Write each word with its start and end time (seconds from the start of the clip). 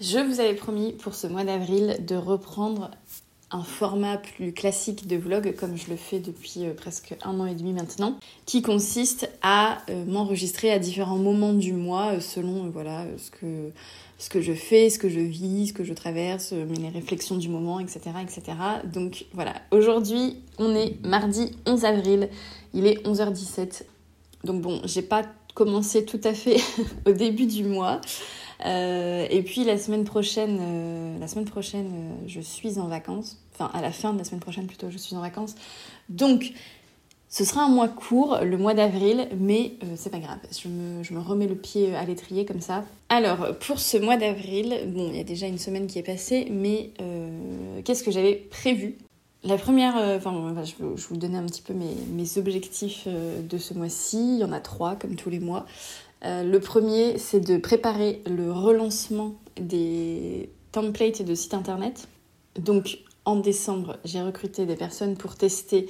Je 0.00 0.18
vous 0.18 0.40
avais 0.40 0.54
promis 0.54 0.92
pour 0.92 1.14
ce 1.14 1.26
mois 1.26 1.44
d'avril 1.44 1.98
de 2.06 2.14
reprendre 2.14 2.90
un 3.50 3.62
format 3.62 4.16
plus 4.16 4.54
classique 4.54 5.06
de 5.06 5.16
vlog 5.16 5.54
comme 5.56 5.76
je 5.76 5.90
le 5.90 5.96
fais 5.96 6.20
depuis 6.20 6.64
euh, 6.64 6.72
presque 6.72 7.14
un 7.22 7.38
an 7.38 7.44
et 7.44 7.54
demi 7.54 7.74
maintenant, 7.74 8.18
qui 8.46 8.62
consiste 8.62 9.28
à 9.42 9.82
euh, 9.90 10.06
m'enregistrer 10.06 10.70
à 10.70 10.78
différents 10.78 11.18
moments 11.18 11.52
du 11.52 11.74
mois 11.74 12.14
euh, 12.14 12.20
selon 12.20 12.70
voilà 12.70 13.04
ce 13.20 14.30
que 14.30 14.40
je 14.40 14.54
fais, 14.54 14.88
ce 14.88 14.98
que 14.98 15.10
je 15.10 15.20
vis, 15.20 15.68
ce 15.68 15.72
que 15.74 15.84
je 15.84 15.92
traverse, 15.92 16.52
mes 16.52 16.88
réflexions 16.88 17.36
du 17.36 17.50
moment, 17.50 17.78
etc., 17.78 18.00
etc. 18.22 18.56
Donc 18.90 19.26
voilà, 19.34 19.52
aujourd'hui 19.70 20.38
on 20.56 20.74
est 20.74 20.96
mardi 21.04 21.50
11 21.66 21.84
avril, 21.84 22.30
il 22.72 22.86
est 22.86 23.06
11h17. 23.06 23.82
Donc 24.44 24.62
bon, 24.62 24.80
j'ai 24.84 25.02
pas 25.02 25.24
commencé 25.54 26.06
tout 26.06 26.20
à 26.24 26.32
fait 26.32 26.56
au 27.06 27.12
début 27.12 27.44
du 27.44 27.64
mois. 27.64 28.00
Euh, 28.66 29.26
et 29.30 29.42
puis 29.42 29.64
la 29.64 29.78
semaine 29.78 30.04
prochaine, 30.04 30.58
euh, 30.60 31.18
la 31.18 31.28
semaine 31.28 31.44
prochaine, 31.44 31.86
euh, 31.86 32.24
je 32.26 32.40
suis 32.40 32.78
en 32.78 32.88
vacances. 32.88 33.38
Enfin, 33.54 33.70
à 33.72 33.80
la 33.80 33.90
fin 33.90 34.12
de 34.12 34.18
la 34.18 34.24
semaine 34.24 34.40
prochaine 34.40 34.66
plutôt, 34.66 34.90
je 34.90 34.98
suis 34.98 35.16
en 35.16 35.20
vacances. 35.20 35.54
Donc, 36.08 36.52
ce 37.28 37.44
sera 37.44 37.62
un 37.62 37.68
mois 37.68 37.88
court, 37.88 38.38
le 38.42 38.58
mois 38.58 38.74
d'avril, 38.74 39.28
mais 39.38 39.74
c'est 39.94 40.10
pas 40.10 40.18
grave. 40.18 40.38
Je 40.50 40.68
me, 40.68 41.20
remets 41.20 41.46
le 41.46 41.54
pied 41.54 41.94
à 41.94 42.04
l'étrier 42.04 42.44
comme 42.44 42.60
ça. 42.60 42.84
Alors, 43.08 43.56
pour 43.58 43.78
ce 43.78 43.98
mois 43.98 44.16
d'avril, 44.16 44.76
bon, 44.88 45.10
il 45.10 45.16
y 45.16 45.20
a 45.20 45.24
déjà 45.24 45.46
une 45.46 45.58
semaine 45.58 45.86
qui 45.86 46.00
est 46.00 46.02
passée, 46.02 46.48
mais 46.50 46.90
qu'est-ce 47.84 48.02
que 48.02 48.10
j'avais 48.10 48.34
prévu? 48.34 48.96
La 49.44 49.58
première, 49.58 49.94
enfin, 50.16 50.54
je, 50.64 50.72
vais, 50.82 50.90
vous 50.96 51.16
donner 51.16 51.38
un 51.38 51.46
petit 51.46 51.62
peu 51.62 51.72
mes 51.72 52.38
objectifs 52.38 53.06
de 53.06 53.58
ce 53.58 53.74
mois-ci. 53.74 54.18
Il 54.18 54.40
y 54.40 54.44
en 54.44 54.50
a 54.50 54.58
trois, 54.58 54.96
comme 54.96 55.14
tous 55.14 55.30
les 55.30 55.38
mois. 55.38 55.66
Euh, 56.24 56.42
le 56.42 56.60
premier, 56.60 57.18
c'est 57.18 57.40
de 57.40 57.56
préparer 57.56 58.22
le 58.26 58.52
relancement 58.52 59.34
des 59.60 60.50
templates 60.72 61.22
de 61.22 61.34
sites 61.34 61.54
internet. 61.54 62.08
Donc 62.58 62.98
en 63.24 63.36
décembre, 63.36 63.98
j'ai 64.04 64.20
recruté 64.20 64.66
des 64.66 64.76
personnes 64.76 65.16
pour 65.16 65.36
tester 65.36 65.88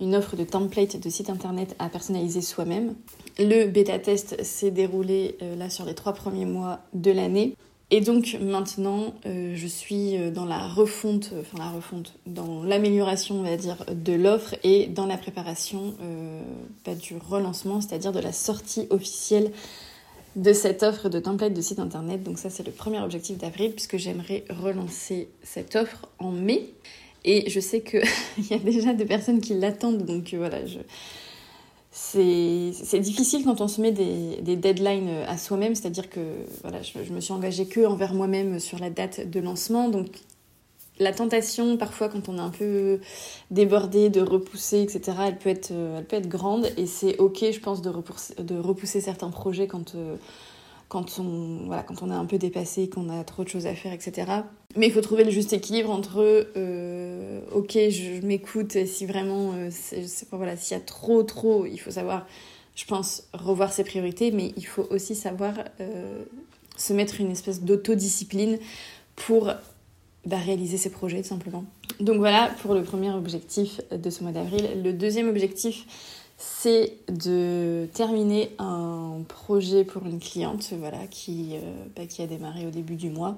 une 0.00 0.14
offre 0.14 0.34
de 0.34 0.44
template 0.44 0.98
de 0.98 1.10
site 1.10 1.28
internet 1.28 1.76
à 1.78 1.88
personnaliser 1.88 2.40
soi-même. 2.40 2.94
Le 3.38 3.66
bêta 3.66 3.98
test 3.98 4.42
s'est 4.42 4.70
déroulé 4.70 5.36
euh, 5.42 5.56
là 5.56 5.68
sur 5.68 5.84
les 5.84 5.94
trois 5.94 6.14
premiers 6.14 6.46
mois 6.46 6.80
de 6.94 7.10
l'année. 7.10 7.54
Et 7.92 8.00
donc 8.00 8.36
maintenant, 8.40 9.14
euh, 9.26 9.54
je 9.56 9.66
suis 9.66 10.16
dans 10.30 10.44
la 10.44 10.68
refonte, 10.68 11.32
enfin 11.40 11.58
la 11.58 11.70
refonte, 11.70 12.14
dans 12.26 12.62
l'amélioration, 12.62 13.40
on 13.40 13.42
va 13.42 13.56
dire, 13.56 13.84
de 13.92 14.12
l'offre 14.12 14.54
et 14.62 14.86
dans 14.86 15.06
la 15.06 15.16
préparation 15.16 15.94
pas 16.84 16.94
du 16.94 17.16
relancement, 17.16 17.80
c'est-à-dire 17.80 18.12
de 18.12 18.20
la 18.20 18.32
sortie 18.32 18.86
officielle 18.90 19.50
de 20.36 20.52
cette 20.52 20.82
offre 20.82 21.08
de 21.08 21.18
template 21.18 21.54
de 21.54 21.60
site 21.60 21.78
internet. 21.78 22.22
Donc 22.22 22.38
ça, 22.38 22.50
c'est 22.50 22.64
le 22.64 22.72
premier 22.72 23.00
objectif 23.00 23.36
d'avril, 23.38 23.72
puisque 23.72 23.96
j'aimerais 23.96 24.44
relancer 24.48 25.28
cette 25.42 25.76
offre 25.76 26.08
en 26.18 26.30
mai. 26.30 26.72
Et 27.24 27.50
je 27.50 27.60
sais 27.60 27.80
qu'il 27.80 28.02
y 28.50 28.54
a 28.54 28.58
déjà 28.58 28.92
des 28.92 29.04
personnes 29.04 29.40
qui 29.40 29.54
l'attendent, 29.54 30.04
donc 30.04 30.32
voilà, 30.34 30.64
je 30.66 30.78
c'est 31.92 33.00
difficile 33.00 33.44
quand 33.44 33.60
on 33.60 33.68
se 33.68 33.80
met 33.80 33.90
des, 33.90 34.40
des 34.42 34.56
deadlines 34.56 35.24
à 35.26 35.36
soi-même, 35.36 35.74
c'est-à-dire 35.74 36.08
que 36.08 36.20
voilà, 36.62 36.82
je, 36.82 36.92
je, 37.04 37.12
me 37.12 37.20
suis 37.20 37.32
engagée 37.32 37.66
que 37.66 37.84
envers 37.84 38.14
moi-même 38.14 38.60
sur 38.60 38.78
la 38.78 38.90
date 38.90 39.28
de 39.28 39.40
lancement, 39.40 39.88
donc 39.88 40.20
la 41.00 41.12
tentation, 41.12 41.78
parfois, 41.78 42.08
quand 42.08 42.28
on 42.28 42.36
est 42.36 42.40
un 42.40 42.50
peu 42.50 43.00
débordé, 43.50 44.10
de 44.10 44.20
repousser, 44.20 44.82
etc., 44.82 45.16
elle 45.26 45.38
peut 45.38 45.48
être, 45.48 45.70
euh, 45.72 45.98
elle 45.98 46.04
peut 46.04 46.16
être 46.16 46.28
grande 46.28 46.68
et 46.76 46.86
c'est 46.86 47.16
ok, 47.18 47.38
je 47.50 47.58
pense, 47.58 47.80
de 47.82 47.88
repousser, 47.88 48.34
de 48.34 48.58
repousser 48.58 49.00
certains 49.00 49.30
projets 49.30 49.66
quand, 49.66 49.94
euh, 49.94 50.16
quand, 50.90 51.18
on, 51.18 51.64
voilà, 51.64 51.82
quand 51.82 52.02
on 52.02 52.10
est 52.10 52.14
un 52.14 52.26
peu 52.26 52.36
dépassé, 52.36 52.90
qu'on 52.90 53.08
a 53.08 53.24
trop 53.24 53.44
de 53.44 53.48
choses 53.48 53.66
à 53.66 53.74
faire, 53.74 53.94
etc. 53.94 54.30
Mais 54.76 54.88
il 54.88 54.92
faut 54.92 55.00
trouver 55.00 55.24
le 55.24 55.30
juste 55.30 55.54
équilibre 55.54 55.90
entre 55.90 56.20
euh, 56.56 57.40
ok, 57.52 57.72
je, 57.72 58.26
m'écoute, 58.26 58.76
si 58.84 59.06
vraiment, 59.06 59.54
voilà, 60.32 60.56
s'il 60.56 60.76
y 60.76 60.80
a 60.80 60.82
trop, 60.82 61.22
trop, 61.22 61.64
il 61.64 61.78
faut 61.78 61.92
savoir, 61.92 62.26
je 62.74 62.84
pense, 62.84 63.22
revoir 63.32 63.72
ses 63.72 63.84
priorités, 63.84 64.30
mais 64.32 64.52
il 64.58 64.66
faut 64.66 64.86
aussi 64.90 65.14
savoir 65.14 65.54
se 66.76 66.92
mettre 66.92 67.20
une 67.20 67.30
espèce 67.30 67.62
d'autodiscipline 67.62 68.58
pour 69.16 69.52
bah, 70.26 70.36
réaliser 70.36 70.76
ses 70.76 70.90
projets 70.90 71.22
tout 71.22 71.28
simplement. 71.28 71.64
Donc 72.00 72.18
voilà 72.18 72.50
pour 72.62 72.74
le 72.74 72.82
premier 72.82 73.10
objectif 73.10 73.80
de 73.90 74.10
ce 74.10 74.22
mois 74.22 74.32
d'avril. 74.32 74.82
Le 74.82 74.92
deuxième 74.92 75.28
objectif, 75.28 75.86
c'est 76.42 76.96
de 77.08 77.86
terminer 77.92 78.50
un 78.58 79.18
projet 79.28 79.84
pour 79.84 80.06
une 80.06 80.18
cliente 80.18 80.72
voilà, 80.72 81.06
qui, 81.10 81.50
euh, 81.52 81.84
bah, 81.94 82.06
qui 82.06 82.22
a 82.22 82.26
démarré 82.26 82.66
au 82.66 82.70
début 82.70 82.96
du 82.96 83.10
mois. 83.10 83.36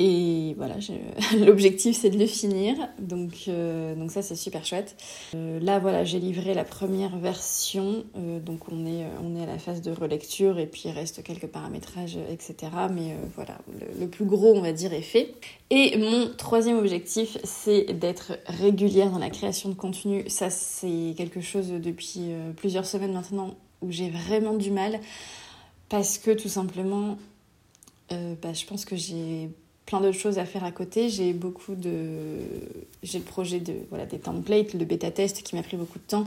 Et 0.00 0.54
voilà, 0.56 0.76
l'objectif 1.44 1.96
c'est 1.96 2.10
de 2.10 2.18
le 2.18 2.26
finir, 2.26 2.76
donc, 3.00 3.32
euh, 3.48 3.96
donc 3.96 4.12
ça 4.12 4.22
c'est 4.22 4.36
super 4.36 4.64
chouette. 4.64 4.96
Euh, 5.34 5.58
là 5.58 5.80
voilà, 5.80 6.04
j'ai 6.04 6.20
livré 6.20 6.54
la 6.54 6.62
première 6.62 7.16
version, 7.16 8.04
euh, 8.16 8.38
donc 8.38 8.68
on 8.70 8.86
est, 8.86 9.04
on 9.24 9.34
est 9.34 9.42
à 9.42 9.46
la 9.46 9.58
phase 9.58 9.82
de 9.82 9.90
relecture 9.90 10.60
et 10.60 10.68
puis 10.68 10.82
il 10.84 10.92
reste 10.92 11.24
quelques 11.24 11.48
paramétrages, 11.48 12.16
etc. 12.30 12.54
Mais 12.92 13.16
voilà, 13.34 13.58
le, 13.72 14.02
le, 14.02 14.08
plus 14.08 14.24
gros 14.24 14.54
on 14.54 14.60
va 14.60 14.72
dire 14.72 14.92
est 14.92 15.02
fait. 15.02 15.34
Et 15.70 15.98
mon 15.98 16.30
troisième 16.36 16.78
objectif 16.78 17.36
c'est 17.42 17.86
d'être 17.92 18.38
régulière 18.46 19.10
dans 19.10 19.18
la 19.18 19.30
création 19.30 19.68
de 19.68 19.74
contenu. 19.74 20.30
Ça 20.30 20.48
c'est 20.48 21.14
quelque 21.16 21.40
chose 21.40 21.70
depuis 21.72 22.30
plusieurs 22.56 22.86
semaines 22.86 23.12
maintenant 23.14 23.56
où 23.82 23.90
j'ai 23.90 24.10
vraiment 24.10 24.54
du 24.54 24.70
mal 24.70 25.00
parce 25.88 26.18
que 26.18 26.30
tout 26.30 26.48
simplement, 26.48 27.18
bah, 28.10 28.52
je 28.52 28.64
pense 28.64 28.84
que 28.84 28.94
j'ai 28.94 29.50
plein 29.88 30.02
d'autres 30.02 30.18
choses 30.18 30.38
à 30.38 30.44
faire 30.44 30.64
à 30.64 30.70
côté. 30.70 31.08
J'ai 31.08 31.32
beaucoup 31.32 31.74
de. 31.74 31.96
J'ai 33.02 33.18
le 33.18 33.24
projet 33.24 33.58
de, 33.58 33.72
voilà, 33.88 34.04
des 34.04 34.18
templates, 34.18 34.74
le 34.74 34.84
bêta 34.84 35.10
test 35.10 35.42
qui 35.42 35.56
m'a 35.56 35.62
pris 35.62 35.78
beaucoup 35.78 35.98
de 35.98 36.04
temps. 36.06 36.26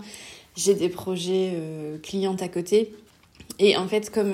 J'ai 0.56 0.74
des 0.74 0.90
projets 0.90 1.52
euh, 1.54 2.00
clientes 2.00 2.42
à 2.42 2.48
côté. 2.48 2.92
Et 3.60 3.78
en 3.78 3.88
fait, 3.88 4.10
comme 4.10 4.34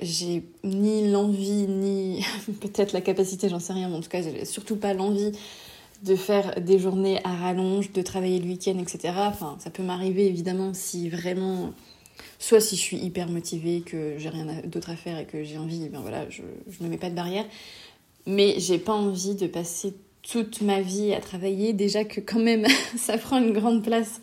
j'ai 0.00 0.44
ni 0.64 1.10
l'envie, 1.10 1.66
ni 1.66 2.24
peut-être 2.60 2.94
la 2.94 3.02
capacité, 3.02 3.50
j'en 3.50 3.60
sais 3.60 3.74
rien, 3.74 3.90
mais 3.90 3.96
en 3.96 4.00
tout 4.00 4.08
cas, 4.08 4.22
j'ai 4.22 4.46
surtout 4.46 4.76
pas 4.76 4.94
l'envie 4.94 5.32
de 6.02 6.16
faire 6.16 6.58
des 6.58 6.78
journées 6.78 7.20
à 7.24 7.34
rallonge, 7.34 7.92
de 7.92 8.00
travailler 8.00 8.40
le 8.40 8.46
week-end, 8.46 8.78
etc. 8.78 9.12
Enfin, 9.18 9.56
ça 9.58 9.68
peut 9.68 9.82
m'arriver 9.82 10.26
évidemment 10.26 10.72
si 10.72 11.10
vraiment 11.10 11.74
soit 12.38 12.60
si 12.60 12.76
je 12.76 12.80
suis 12.80 12.96
hyper 12.96 13.28
motivée, 13.28 13.82
que 13.82 14.14
j'ai 14.16 14.30
rien 14.30 14.46
d'autre 14.64 14.90
à 14.90 14.96
faire 14.96 15.18
et 15.18 15.26
que 15.26 15.44
j'ai 15.44 15.58
envie, 15.58 15.88
ben 15.90 16.00
voilà, 16.00 16.28
je 16.30 16.42
ne 16.42 16.86
me 16.86 16.90
mets 16.90 16.98
pas 16.98 17.10
de 17.10 17.14
barrière. 17.14 17.44
Mais 18.26 18.54
j'ai 18.58 18.78
pas 18.78 18.92
envie 18.92 19.34
de 19.34 19.46
passer 19.46 19.94
toute 20.22 20.60
ma 20.60 20.80
vie 20.80 21.12
à 21.12 21.20
travailler. 21.20 21.72
Déjà 21.72 22.04
que 22.04 22.20
quand 22.20 22.38
même, 22.38 22.66
ça 22.96 23.18
prend 23.18 23.38
une 23.38 23.52
grande 23.52 23.82
place 23.82 24.20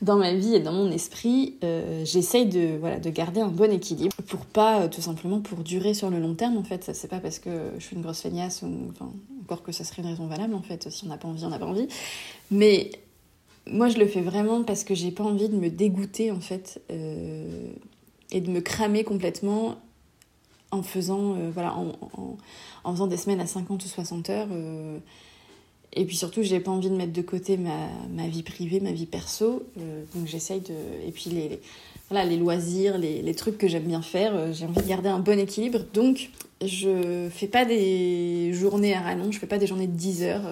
dans 0.00 0.16
ma 0.16 0.34
vie 0.34 0.54
et 0.54 0.60
dans 0.60 0.72
mon 0.72 0.90
esprit. 0.90 1.56
Euh, 1.62 2.04
J'essaye 2.04 2.46
de, 2.46 2.76
voilà, 2.78 2.98
de 2.98 3.10
garder 3.10 3.40
un 3.40 3.48
bon 3.48 3.70
équilibre 3.70 4.16
pour 4.26 4.46
pas, 4.46 4.82
euh, 4.82 4.88
tout 4.88 5.00
simplement, 5.00 5.40
pour 5.40 5.58
durer 5.58 5.94
sur 5.94 6.10
le 6.10 6.18
long 6.18 6.34
terme. 6.34 6.56
En 6.56 6.64
fait, 6.64 6.84
ça 6.84 6.94
c'est 6.94 7.08
pas 7.08 7.20
parce 7.20 7.38
que 7.38 7.50
je 7.78 7.84
suis 7.84 7.96
une 7.96 8.02
grosse 8.02 8.20
feignasse 8.20 8.62
ou, 8.62 8.70
enfin, 8.90 9.12
encore 9.42 9.62
que 9.62 9.72
ça 9.72 9.84
serait 9.84 10.02
une 10.02 10.08
raison 10.08 10.26
valable. 10.26 10.54
En 10.54 10.62
fait, 10.62 10.90
si 10.90 11.04
on 11.04 11.08
n'a 11.08 11.18
pas 11.18 11.28
envie, 11.28 11.44
on 11.44 11.50
n'a 11.50 11.58
pas 11.58 11.66
envie. 11.66 11.88
Mais 12.50 12.90
moi, 13.66 13.88
je 13.88 13.98
le 13.98 14.06
fais 14.06 14.22
vraiment 14.22 14.64
parce 14.64 14.84
que 14.84 14.94
j'ai 14.94 15.12
pas 15.12 15.24
envie 15.24 15.48
de 15.48 15.56
me 15.56 15.70
dégoûter, 15.70 16.30
en 16.32 16.40
fait, 16.40 16.82
euh, 16.90 17.72
et 18.32 18.40
de 18.40 18.50
me 18.50 18.60
cramer 18.60 19.04
complètement 19.04 19.76
en 20.72 20.82
faisant, 20.82 21.36
euh, 21.36 21.50
voilà, 21.52 21.74
en, 21.76 21.92
en, 22.82 22.92
faisant 22.92 23.06
des 23.06 23.16
semaines 23.16 23.40
à 23.40 23.46
50 23.46 23.84
ou 23.84 23.88
60 23.88 24.30
heures. 24.30 24.48
Euh, 24.50 24.98
Et 25.92 26.04
puis 26.06 26.16
surtout, 26.16 26.42
j'ai 26.42 26.58
pas 26.58 26.70
envie 26.70 26.90
de 26.90 26.96
mettre 26.96 27.12
de 27.12 27.22
côté 27.22 27.56
ma, 27.56 27.88
ma 28.10 28.26
vie 28.26 28.42
privée, 28.42 28.80
ma 28.80 28.92
vie 28.92 29.06
perso. 29.06 29.62
donc 29.76 30.26
j'essaye 30.26 30.60
de. 30.60 30.74
Et 31.06 31.12
puis 31.12 31.30
les, 31.30 31.60
voilà, 32.08 32.24
les 32.24 32.38
loisirs, 32.38 32.98
les, 32.98 33.22
les 33.22 33.34
trucs 33.34 33.58
que 33.58 33.68
j'aime 33.68 33.84
bien 33.84 34.02
faire, 34.02 34.52
j'ai 34.52 34.64
envie 34.64 34.82
de 34.82 34.88
garder 34.88 35.10
un 35.10 35.20
bon 35.20 35.38
équilibre. 35.38 35.80
Donc 35.92 36.30
je 36.64 37.28
fais 37.30 37.48
pas 37.48 37.64
des 37.66 38.52
journées 38.54 38.94
à 38.94 39.02
rallonge, 39.02 39.34
je 39.34 39.38
fais 39.38 39.46
pas 39.46 39.58
des 39.58 39.66
journées 39.66 39.86
de 39.86 39.96
10 39.96 40.22
heures. 40.22 40.50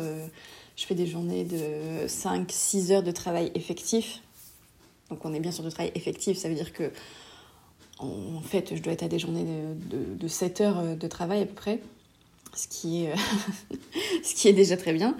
je 0.76 0.84
fais 0.84 0.94
des 0.94 1.06
journées 1.06 1.44
de 1.44 2.06
5-6 2.06 2.93
heures 2.93 3.02
de 3.02 3.12
travail 3.12 3.50
effectif. 3.55 4.20
Donc 5.08 5.25
on 5.25 5.34
est 5.34 5.40
bien 5.40 5.52
sur 5.52 5.64
du 5.64 5.70
travail 5.70 5.93
effectif, 5.94 6.38
ça 6.38 6.49
veut 6.49 6.55
dire 6.55 6.73
que 6.73 6.93
en 8.02 8.41
fait, 8.41 8.75
je 8.75 8.82
dois 8.82 8.93
être 8.93 9.02
à 9.02 9.08
des 9.08 9.19
journées 9.19 9.44
de, 9.44 10.14
de, 10.14 10.29
7 10.29 10.61
heures 10.61 10.79
euh, 10.79 10.94
de 10.94 11.06
travail 11.06 11.43
à 11.43 11.47
peu 11.47 11.55
près, 11.55 11.81
ce 12.55 12.69
qui 12.69 13.05
est, 13.05 13.12
euh, 13.12 13.17
ce 14.23 14.35
qui 14.35 14.49
est 14.49 14.52
déjà 14.52 14.76
très 14.76 14.93
bien. 14.93 15.17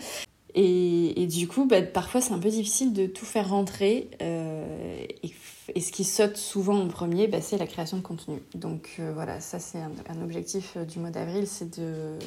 Et, 0.55 1.29
du 1.29 1.47
coup, 1.47 1.65
bah, 1.65 1.81
parfois, 1.81 2.21
c'est 2.21 2.33
un 2.33 2.41
peu 2.41 2.49
difficile 2.49 2.93
de 2.93 3.07
tout 3.07 3.25
faire 3.25 3.51
rentrer. 3.51 4.11
Euh, 4.21 5.07
et, 5.23 5.81
ce 5.81 5.93
qui 5.93 6.03
saute 6.03 6.37
souvent 6.37 6.77
en 6.81 6.89
premier, 6.89 7.29
bah, 7.29 7.41
c'est 7.41 7.57
la 7.57 7.69
création 7.69 7.97
de 7.97 8.03
contenu. 8.03 8.43
Donc 8.57 9.01
voilà, 9.15 9.39
ça, 9.39 9.61
c'est 9.61 9.79
un, 9.79 10.23
objectif 10.25 10.77
du 10.77 10.99
mois 10.99 11.11
d'avril, 11.11 11.47
c'est 11.47 11.79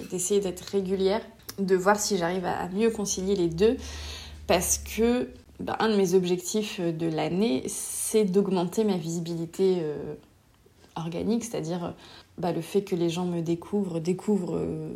d'essayer 0.10 0.40
d'être 0.40 0.62
régulière, 0.62 1.22
de 1.60 1.76
voir 1.76 2.00
si 2.00 2.18
j'arrive 2.18 2.46
à, 2.46 2.70
mieux 2.70 2.90
concilier 2.90 3.36
les 3.36 3.50
deux. 3.50 3.76
Parce 4.48 4.78
que 4.78 5.28
bah, 5.60 5.76
un 5.80 5.90
de 5.90 5.98
mes 5.98 6.14
objectifs 6.14 6.80
de 6.80 7.08
l'année, 7.08 7.64
c'est 7.68 8.24
d'augmenter 8.24 8.86
ma 8.86 8.96
visibilité 8.96 9.84
organique, 10.96 11.44
c'est-à-dire 11.44 11.94
bah, 12.38 12.52
le 12.52 12.62
fait 12.62 12.82
que 12.82 12.96
les 12.96 13.10
gens 13.10 13.26
me 13.26 13.42
découvrent, 13.42 14.00
découvrent 14.00 14.58
euh, 14.58 14.90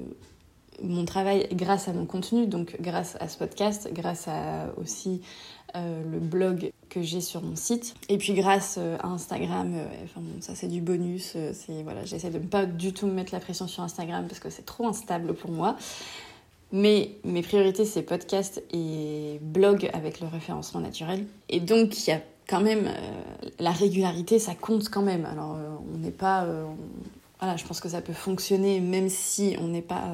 mon 0.83 1.05
travail 1.05 1.47
grâce 1.53 1.87
à 1.87 1.93
mon 1.93 2.05
contenu, 2.05 2.47
donc 2.47 2.77
grâce 2.81 3.17
à 3.19 3.27
ce 3.27 3.37
podcast, 3.37 3.89
grâce 3.93 4.27
à 4.27 4.73
aussi 4.77 5.21
euh, 5.75 6.03
le 6.09 6.19
blog 6.19 6.71
que 6.89 7.01
j'ai 7.01 7.21
sur 7.21 7.41
mon 7.41 7.55
site, 7.55 7.95
et 8.09 8.17
puis 8.17 8.33
grâce 8.33 8.77
euh, 8.77 8.97
à 9.01 9.07
Instagram, 9.07 9.73
ça 10.39 10.55
c'est 10.55 10.67
du 10.67 10.81
bonus, 10.81 11.35
voilà, 11.83 12.05
j'essaie 12.05 12.29
de 12.29 12.39
ne 12.39 12.45
pas 12.45 12.65
du 12.65 12.93
tout 12.93 13.07
me 13.07 13.13
mettre 13.13 13.33
la 13.33 13.39
pression 13.39 13.67
sur 13.67 13.83
Instagram 13.83 14.25
parce 14.27 14.39
que 14.39 14.49
c'est 14.49 14.65
trop 14.65 14.87
instable 14.87 15.33
pour 15.33 15.51
moi. 15.51 15.75
Mais 16.73 17.11
mes 17.23 17.43
priorités, 17.43 17.85
c'est 17.85 18.01
podcast 18.01 18.61
et 18.73 19.39
blog 19.41 19.89
avec 19.93 20.19
le 20.19 20.27
référencement 20.27 20.81
naturel. 20.81 21.25
Et 21.47 21.61
donc, 21.61 21.97
il 22.05 22.09
y 22.09 22.13
a 22.13 22.21
quand 22.47 22.61
même, 22.61 22.87
euh, 22.87 23.49
la 23.59 23.71
régularité, 23.71 24.39
ça 24.39 24.55
compte 24.55 24.89
quand 24.89 25.01
même. 25.01 25.25
Alors, 25.25 25.55
euh, 25.55 25.67
on 25.93 25.97
n'est 25.97 26.11
pas. 26.11 26.45
Euh, 26.45 26.65
voilà, 27.39 27.57
je 27.57 27.65
pense 27.65 27.81
que 27.81 27.89
ça 27.89 28.01
peut 28.01 28.13
fonctionner 28.13 28.79
même 28.79 29.09
si 29.09 29.55
on 29.61 29.67
n'est 29.67 29.83
pas 29.83 30.11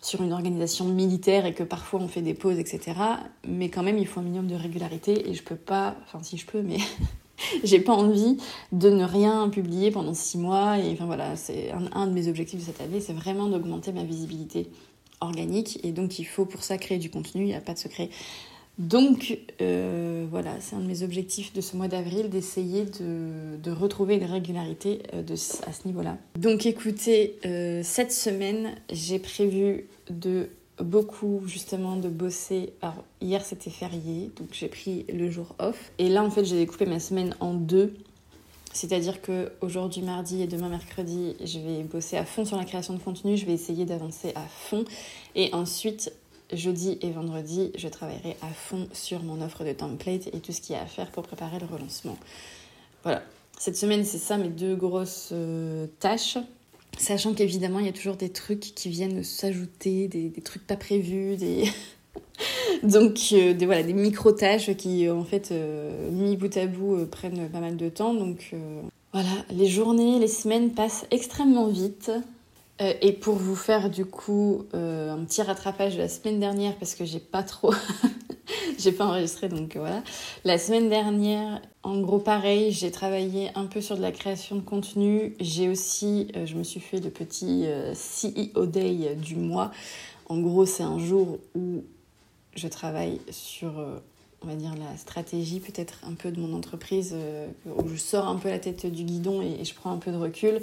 sur 0.00 0.22
une 0.22 0.32
organisation 0.32 0.84
militaire 0.84 1.46
et 1.46 1.52
que 1.52 1.64
parfois 1.64 1.98
on 1.98 2.06
fait 2.06 2.22
des 2.22 2.34
pauses, 2.34 2.60
etc. 2.60 2.92
Mais 3.48 3.70
quand 3.70 3.82
même, 3.82 3.98
il 3.98 4.06
faut 4.06 4.20
un 4.20 4.22
minimum 4.22 4.46
de 4.46 4.54
régularité 4.54 5.28
et 5.28 5.34
je 5.34 5.42
peux 5.42 5.56
pas. 5.56 5.96
Enfin, 6.04 6.22
si 6.22 6.36
je 6.36 6.46
peux, 6.46 6.62
mais. 6.62 6.78
j'ai 7.64 7.80
pas 7.80 7.92
envie 7.92 8.36
de 8.70 8.88
ne 8.88 9.02
rien 9.02 9.48
publier 9.48 9.90
pendant 9.90 10.14
six 10.14 10.38
mois. 10.38 10.78
Et 10.78 10.92
enfin 10.92 11.06
voilà, 11.06 11.34
c'est 11.34 11.72
un, 11.72 11.90
un, 11.92 12.06
de 12.06 12.12
mes 12.12 12.28
objectifs 12.28 12.60
de 12.60 12.64
cette 12.64 12.80
année, 12.80 13.00
c'est 13.00 13.14
vraiment 13.14 13.48
d'augmenter 13.48 13.90
ma 13.90 14.04
visibilité 14.04 14.70
organique. 15.20 15.80
Et 15.84 15.90
donc 15.90 16.20
il 16.20 16.24
faut 16.24 16.44
pour 16.44 16.62
ça 16.62 16.78
créer 16.78 16.98
du 16.98 17.10
contenu, 17.10 17.42
il 17.42 17.46
n'y 17.46 17.54
a 17.54 17.60
pas 17.60 17.74
de 17.74 17.78
secret. 17.78 18.10
Donc 18.82 19.38
euh, 19.60 20.26
voilà, 20.28 20.56
c'est 20.60 20.74
un 20.74 20.80
de 20.80 20.86
mes 20.86 21.04
objectifs 21.04 21.52
de 21.52 21.60
ce 21.60 21.76
mois 21.76 21.86
d'avril, 21.86 22.28
d'essayer 22.28 22.84
de, 22.84 23.70
retrouver 23.70 24.16
une 24.16 24.24
régularité 24.24 25.02
euh, 25.14 25.22
à 25.66 25.72
ce 25.72 25.86
niveau-là. 25.86 26.18
Donc 26.36 26.66
écoutez, 26.66 27.38
euh, 27.46 27.82
cette 27.84 28.10
semaine, 28.12 28.74
j'ai 28.90 29.20
prévu 29.20 29.86
de 30.10 30.48
beaucoup 30.78 31.42
justement 31.46 31.96
de 31.96 32.08
bosser. 32.08 32.72
Alors 32.82 33.04
hier 33.20 33.44
c'était 33.44 33.70
férié, 33.70 34.32
donc 34.36 34.48
j'ai 34.50 34.68
pris 34.68 35.06
le 35.12 35.30
jour 35.30 35.54
off. 35.60 35.92
Et 35.98 36.08
là 36.08 36.24
en 36.24 36.30
fait 36.30 36.44
j'ai 36.44 36.56
découpé 36.56 36.84
ma 36.86 36.98
semaine 36.98 37.36
en 37.38 37.54
deux. 37.54 37.94
C'est-à-dire 38.72 39.20
que 39.22 39.52
aujourd'hui 39.60 40.02
mardi 40.02 40.42
et 40.42 40.46
demain 40.48 40.70
mercredi, 40.70 41.36
je 41.44 41.60
vais 41.60 41.84
bosser 41.84 42.16
à 42.16 42.24
fond 42.24 42.44
sur 42.44 42.56
la 42.56 42.64
création 42.64 42.94
de 42.94 42.98
contenu, 42.98 43.36
je 43.36 43.46
vais 43.46 43.52
essayer 43.52 43.84
d'avancer 43.84 44.32
à 44.34 44.42
fond. 44.48 44.84
Et 45.36 45.54
ensuite, 45.54 46.12
jeudi 46.54 46.98
et 47.02 47.10
vendredi, 47.10 47.72
je 47.76 47.88
travaillerai 47.88 48.36
à 48.42 48.48
fond 48.48 48.88
sur 48.92 49.22
mon 49.22 49.42
offre 49.42 49.64
de 49.64 49.72
template 49.72 50.28
et 50.28 50.40
tout 50.40 50.52
ce 50.52 50.60
qu'il 50.60 50.74
y 50.74 50.78
a 50.78 50.82
à 50.82 50.86
faire 50.86 51.10
pour 51.10 51.22
préparer 51.22 51.58
le 51.58 51.66
relancement. 51.66 52.16
Voilà, 53.02 53.22
cette 53.58 53.76
semaine, 53.76 54.04
c'est 54.04 54.18
ça 54.18 54.38
mes 54.38 54.48
deux 54.48 54.74
grosses 54.74 55.30
euh, 55.32 55.86
tâches. 56.00 56.36
Sachant 56.98 57.32
qu'évidemment, 57.32 57.78
il 57.78 57.86
y 57.86 57.88
a 57.88 57.92
toujours 57.92 58.16
des 58.16 58.30
trucs 58.30 58.60
qui 58.60 58.88
viennent 58.88 59.22
s'ajouter, 59.22 60.08
des, 60.08 60.32
trucs 60.42 60.66
pas 60.66 60.76
prévus, 60.76 61.36
des. 61.36 61.64
Donc, 62.82 63.18
euh, 63.32 63.54
voilà, 63.62 63.82
des 63.82 63.92
micro-tâches 63.92 64.74
qui, 64.76 65.08
en 65.08 65.24
fait, 65.24 65.52
euh, 65.52 66.10
mis 66.10 66.36
bout 66.36 66.56
à 66.56 66.66
bout, 66.66 67.06
prennent 67.06 67.48
pas 67.48 67.60
mal 67.60 67.76
de 67.76 67.88
temps. 67.88 68.14
Donc, 68.14 68.54
voilà, 69.12 69.30
les 69.50 69.68
journées, 69.68 70.18
les 70.18 70.28
semaines 70.28 70.72
passent 70.72 71.06
extrêmement 71.10 71.68
vite. 71.68 72.10
Euh, 72.80 72.94
et 73.02 73.12
pour 73.12 73.36
vous 73.36 73.54
faire 73.54 73.90
du 73.90 74.06
coup 74.06 74.64
euh, 74.72 75.12
un 75.12 75.24
petit 75.24 75.42
rattrapage 75.42 75.94
de 75.94 75.98
la 75.98 76.08
semaine 76.08 76.40
dernière 76.40 76.74
parce 76.76 76.94
que 76.94 77.04
j'ai 77.04 77.20
pas 77.20 77.42
trop 77.42 77.74
j'ai 78.78 78.92
pas 78.92 79.04
enregistré 79.04 79.50
donc 79.50 79.76
voilà. 79.76 80.02
La 80.44 80.56
semaine 80.56 80.88
dernière 80.88 81.60
en 81.82 82.00
gros 82.00 82.18
pareil 82.18 82.72
j'ai 82.72 82.90
travaillé 82.90 83.50
un 83.56 83.66
peu 83.66 83.82
sur 83.82 83.96
de 83.96 84.02
la 84.02 84.10
création 84.10 84.56
de 84.56 84.62
contenu. 84.62 85.36
J'ai 85.38 85.68
aussi 85.68 86.28
euh, 86.34 86.46
je 86.46 86.54
me 86.54 86.64
suis 86.64 86.80
fait 86.80 86.98
le 86.98 87.10
petit 87.10 87.66
CEO 87.92 88.64
day 88.64 89.16
du 89.16 89.36
mois. 89.36 89.70
En 90.26 90.38
gros 90.38 90.64
c'est 90.64 90.82
un 90.82 90.98
jour 90.98 91.40
où 91.54 91.84
je 92.54 92.68
travaille 92.68 93.20
sur 93.30 93.72
on 94.42 94.46
va 94.46 94.54
dire 94.54 94.72
la 94.74 94.96
stratégie 94.96 95.60
peut-être 95.60 96.00
un 96.08 96.14
peu 96.14 96.30
de 96.30 96.40
mon 96.40 96.56
entreprise 96.56 97.14
où 97.66 97.86
je 97.86 97.96
sors 97.96 98.26
un 98.28 98.36
peu 98.36 98.48
la 98.48 98.58
tête 98.58 98.86
du 98.86 99.04
guidon 99.04 99.42
et 99.42 99.64
je 99.64 99.74
prends 99.74 99.92
un 99.92 99.98
peu 99.98 100.10
de 100.10 100.16
recul 100.16 100.62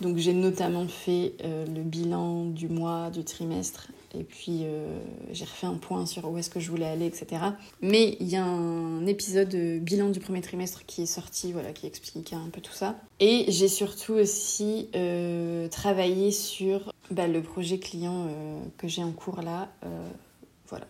donc 0.00 0.16
j'ai 0.16 0.32
notamment 0.32 0.86
fait 0.88 1.34
euh, 1.44 1.66
le 1.66 1.82
bilan 1.82 2.46
du 2.46 2.68
mois, 2.68 3.10
du 3.10 3.24
trimestre, 3.24 3.88
et 4.14 4.24
puis 4.24 4.60
euh, 4.62 4.98
j'ai 5.32 5.44
refait 5.44 5.66
un 5.66 5.76
point 5.76 6.06
sur 6.06 6.28
où 6.30 6.38
est-ce 6.38 6.50
que 6.50 6.60
je 6.60 6.70
voulais 6.70 6.86
aller, 6.86 7.06
etc. 7.06 7.42
Mais 7.80 8.16
il 8.20 8.28
y 8.28 8.36
a 8.36 8.44
un 8.44 9.06
épisode 9.06 9.54
bilan 9.80 10.08
du 10.08 10.20
premier 10.20 10.40
trimestre 10.40 10.84
qui 10.86 11.02
est 11.02 11.06
sorti, 11.06 11.52
voilà, 11.52 11.72
qui 11.72 11.86
explique 11.86 12.32
un 12.32 12.48
peu 12.50 12.60
tout 12.60 12.72
ça. 12.72 12.96
Et 13.20 13.46
j'ai 13.48 13.68
surtout 13.68 14.14
aussi 14.14 14.88
euh, 14.94 15.68
travaillé 15.68 16.30
sur 16.30 16.92
bah, 17.10 17.28
le 17.28 17.42
projet 17.42 17.78
client 17.78 18.28
que 18.78 18.88
j'ai 18.88 19.02
en 19.02 19.12
cours 19.12 19.42
là 19.42 19.68
voilà, 20.70 20.86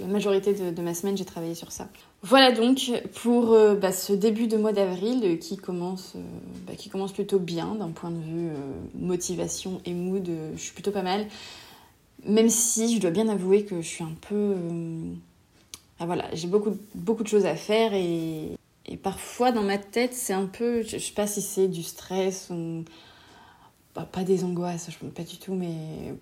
la 0.00 0.06
majorité 0.08 0.52
de, 0.54 0.82
ma 0.82 0.92
semaine, 0.92 1.16
j'ai 1.16 1.24
travaillé 1.24 1.54
sur 1.54 1.70
ça. 1.70 1.88
Voilà 2.22 2.50
donc 2.50 2.90
pour 3.22 3.52
euh, 3.52 3.76
bah, 3.76 3.92
ce 3.92 4.12
début 4.12 4.48
de 4.48 4.56
mois 4.56 4.72
d'avril 4.72 5.20
euh, 5.24 5.36
qui, 5.36 5.56
commence, 5.56 6.14
euh, 6.16 6.20
bah, 6.66 6.72
qui 6.76 6.88
commence 6.88 7.12
plutôt 7.12 7.38
bien 7.38 7.76
d'un 7.76 7.90
point 7.90 8.10
de 8.10 8.18
vue 8.18 8.50
motivation 8.98 9.80
et 9.84 9.94
mood. 9.94 10.28
je 10.56 10.60
suis 10.60 10.72
plutôt 10.72 10.90
pas 10.90 11.02
mal. 11.02 11.28
Même 12.26 12.48
si 12.48 12.96
je 12.96 13.00
dois 13.00 13.10
bien 13.10 13.28
avouer 13.28 13.64
que 13.64 13.80
je 13.80 13.86
suis 13.86 14.02
un 14.02 14.14
peu. 14.28 14.56
Ah, 16.00 16.06
voilà, 16.06 16.24
j'ai 16.32 16.48
beaucoup, 16.48 16.76
beaucoup 16.96 17.22
de 17.22 17.28
choses 17.28 17.46
à 17.46 17.54
faire 17.54 17.94
et, 17.94 18.56
parfois 19.02 19.52
dans 19.52 19.62
ma 19.62 19.78
tête, 19.78 20.12
c'est 20.12 20.32
un 20.32 20.46
peu. 20.46 20.82
Je, 20.82 20.98
je 20.98 20.98
sais 20.98 21.14
pas 21.14 21.28
si 21.28 21.40
c'est 21.40 21.68
du 21.68 21.84
stress 21.84 22.48
ou 22.50 22.84
bah, 23.94 24.08
pas 24.10 24.24
des 24.24 24.42
angoisses, 24.42 24.88
je 24.90 25.06
pas 25.06 25.22
du 25.22 25.36
tout, 25.36 25.54
mais 25.54 25.76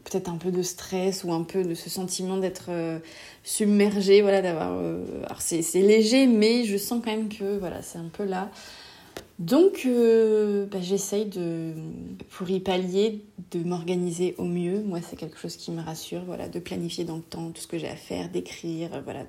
peut-être 0.04 0.28
un 0.28 0.36
peu 0.36 0.50
de 0.50 0.60
stress 0.62 1.24
ou 1.24 1.32
un 1.32 1.42
peu 1.42 1.64
de 1.64 1.72
ce 1.72 1.88
sentiment 1.88 2.36
d'être 2.36 2.66
euh, 2.68 2.98
submergé, 3.44 4.20
voilà, 4.20 4.42
d'avoir. 4.42 4.72
Euh, 4.72 5.22
alors 5.24 5.40
c'est 5.40 5.62
léger, 5.74 6.26
mais 6.26 6.64
je 6.64 6.76
sens 6.76 7.00
quand 7.02 7.10
même 7.10 7.30
que 7.30 7.56
voilà, 7.58 7.80
c'est 7.80 7.96
un 7.96 8.10
peu 8.12 8.24
là. 8.24 8.50
Donc 9.38 9.84
euh, 9.86 10.66
bah, 10.66 10.82
j'essaye 10.82 11.24
de, 11.24 11.72
pour 12.28 12.50
y 12.50 12.60
pallier, 12.60 13.24
de 13.52 13.60
m'organiser 13.60 14.34
au 14.36 14.44
mieux. 14.44 14.82
Moi, 14.82 15.00
c'est 15.00 15.16
quelque 15.16 15.38
chose 15.38 15.56
qui 15.56 15.70
me 15.70 15.80
rassure, 15.80 16.24
voilà, 16.26 16.48
de 16.48 16.58
planifier 16.58 17.04
dans 17.04 17.16
le 17.16 17.22
temps 17.22 17.50
tout 17.52 17.62
ce 17.62 17.66
que 17.66 17.78
j'ai 17.78 17.88
à 17.88 17.96
faire, 17.96 18.28
d'écrire, 18.28 18.90
voilà, 19.02 19.24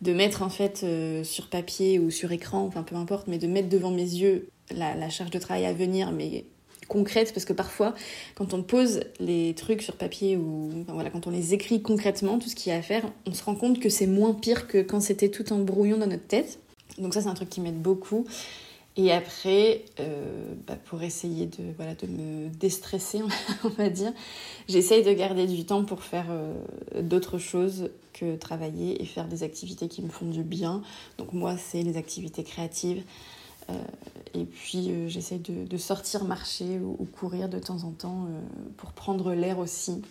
de, 0.00 0.12
mettre 0.12 0.42
en 0.42 0.48
fait 0.48 0.86
sur 1.24 1.48
papier 1.48 1.98
ou 1.98 2.12
sur 2.12 2.30
écran, 2.30 2.64
enfin 2.66 2.84
peu 2.84 2.94
importe, 2.94 3.26
mais 3.26 3.38
de 3.38 3.48
mettre 3.48 3.68
devant 3.68 3.90
mes 3.90 4.02
yeux 4.02 4.48
la, 4.70 4.94
la 4.94 5.10
charge 5.10 5.30
de 5.30 5.40
travail 5.40 5.66
à 5.66 5.72
venir, 5.72 6.12
mais 6.12 6.44
concrète 6.86 7.32
parce 7.32 7.44
que 7.44 7.52
parfois 7.52 7.94
quand 8.34 8.54
on 8.54 8.62
pose 8.62 9.00
les 9.20 9.54
trucs 9.54 9.82
sur 9.82 9.96
papier 9.96 10.36
ou 10.36 10.70
voilà 10.88 11.10
quand 11.10 11.26
on 11.26 11.30
les 11.30 11.54
écrit 11.54 11.82
concrètement 11.82 12.38
tout 12.38 12.48
ce 12.48 12.54
qu'il 12.54 12.72
y 12.72 12.74
a 12.74 12.78
à 12.78 12.82
faire 12.82 13.04
on 13.26 13.32
se 13.32 13.44
rend 13.44 13.54
compte 13.54 13.80
que 13.80 13.88
c'est 13.88 14.06
moins 14.06 14.34
pire 14.34 14.66
que 14.66 14.78
quand 14.78 15.00
c'était 15.00 15.28
tout 15.28 15.52
en 15.52 15.58
brouillon 15.58 15.98
dans 15.98 16.06
notre 16.06 16.26
tête. 16.26 16.58
Donc 16.98 17.14
ça 17.14 17.22
c'est 17.22 17.28
un 17.28 17.34
truc 17.34 17.50
qui 17.50 17.60
m'aide 17.60 17.80
beaucoup. 17.80 18.24
Et 18.96 19.10
après 19.10 19.84
euh, 19.98 20.54
bah, 20.66 20.76
pour 20.84 21.02
essayer 21.02 21.46
de 21.46 21.72
voilà 21.76 21.94
de 21.94 22.06
me 22.06 22.48
déstresser 22.48 23.22
on 23.64 23.68
va 23.70 23.88
dire 23.90 24.12
j'essaye 24.68 25.02
de 25.02 25.12
garder 25.12 25.46
du 25.46 25.64
temps 25.64 25.84
pour 25.84 26.04
faire 26.04 26.26
euh, 26.30 26.54
d'autres 27.02 27.38
choses 27.38 27.90
que 28.12 28.36
travailler 28.36 29.02
et 29.02 29.04
faire 29.04 29.26
des 29.26 29.42
activités 29.42 29.88
qui 29.88 30.02
me 30.02 30.08
font 30.08 30.26
du 30.26 30.42
bien. 30.42 30.82
Donc 31.18 31.32
moi 31.32 31.56
c'est 31.56 31.82
les 31.82 31.96
activités 31.96 32.44
créatives 32.44 33.02
et 34.34 34.44
puis 34.44 34.90
euh, 34.90 35.08
j'essaie 35.08 35.38
de, 35.38 35.76
sortir 35.76 36.24
marcher 36.24 36.78
ou, 36.78 37.06
courir 37.12 37.48
de 37.48 37.58
temps 37.58 37.84
en 37.84 37.90
temps 37.90 38.24
euh, 38.24 38.40
pour 38.76 38.92
prendre 38.92 39.32
l'air 39.32 39.58
aussi. 39.58 40.02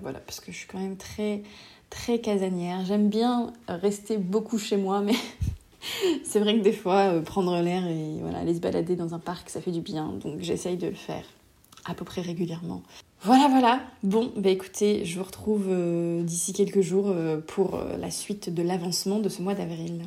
voilà, 0.00 0.20
parce 0.20 0.40
que 0.40 0.52
je 0.52 0.56
suis 0.56 0.66
quand 0.66 0.78
même 0.78 0.96
très 0.96 1.42
très 1.90 2.20
casanière. 2.20 2.84
J'aime 2.86 3.08
bien 3.08 3.52
rester 3.68 4.16
beaucoup 4.16 4.58
chez 4.58 4.78
moi, 4.78 5.02
mais 5.02 5.14
c'est 6.24 6.40
vrai 6.40 6.56
que 6.56 6.62
des 6.62 6.72
fois, 6.72 7.20
prendre 7.20 7.60
l'air 7.60 7.86
et 7.86 8.18
voilà, 8.20 8.38
aller 8.38 8.54
se 8.54 8.60
balader 8.60 8.96
dans 8.96 9.14
un 9.14 9.18
parc, 9.18 9.50
ça 9.50 9.60
fait 9.60 9.72
du 9.72 9.80
bien. 9.80 10.12
Donc 10.22 10.40
j'essaye 10.40 10.78
de 10.78 10.86
le 10.86 10.94
faire 10.94 11.24
à 11.84 11.94
peu 11.94 12.04
près 12.04 12.22
régulièrement. 12.22 12.82
Voilà, 13.22 13.48
voilà. 13.48 13.80
Bon, 14.02 14.32
bah 14.36 14.50
écoutez, 14.50 15.04
je 15.04 15.18
vous 15.18 15.24
retrouve 15.24 15.68
d'ici 16.24 16.52
quelques 16.52 16.80
jours 16.80 17.12
pour 17.46 17.78
la 17.98 18.10
suite 18.10 18.52
de 18.52 18.62
l'avancement 18.62 19.18
de 19.18 19.28
ce 19.28 19.42
mois 19.42 19.54
d'avril. 19.54 20.02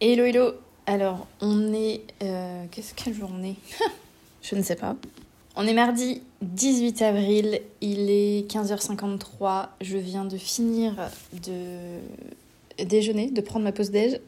Hello, 0.00 0.24
hello 0.24 0.63
Alors, 0.86 1.26
on 1.40 1.72
est... 1.72 2.02
Qu'est-ce 2.70 2.94
quelle 2.94 3.14
journée 3.14 3.56
Je 4.42 4.54
ne 4.54 4.62
sais 4.62 4.76
pas. 4.76 4.96
On 5.56 5.66
est 5.66 5.72
mardi 5.72 6.20
18 6.42 7.02
avril, 7.02 7.60
il 7.80 8.10
est 8.10 8.50
15h53, 8.50 9.68
je 9.80 9.96
viens 9.96 10.24
de 10.24 10.36
finir 10.36 10.96
de 11.32 12.00
déjeuner, 12.84 13.30
de 13.30 13.40
prendre 13.40 13.64
ma 13.64 13.70
pause 13.70 13.92
déj. 13.92 14.18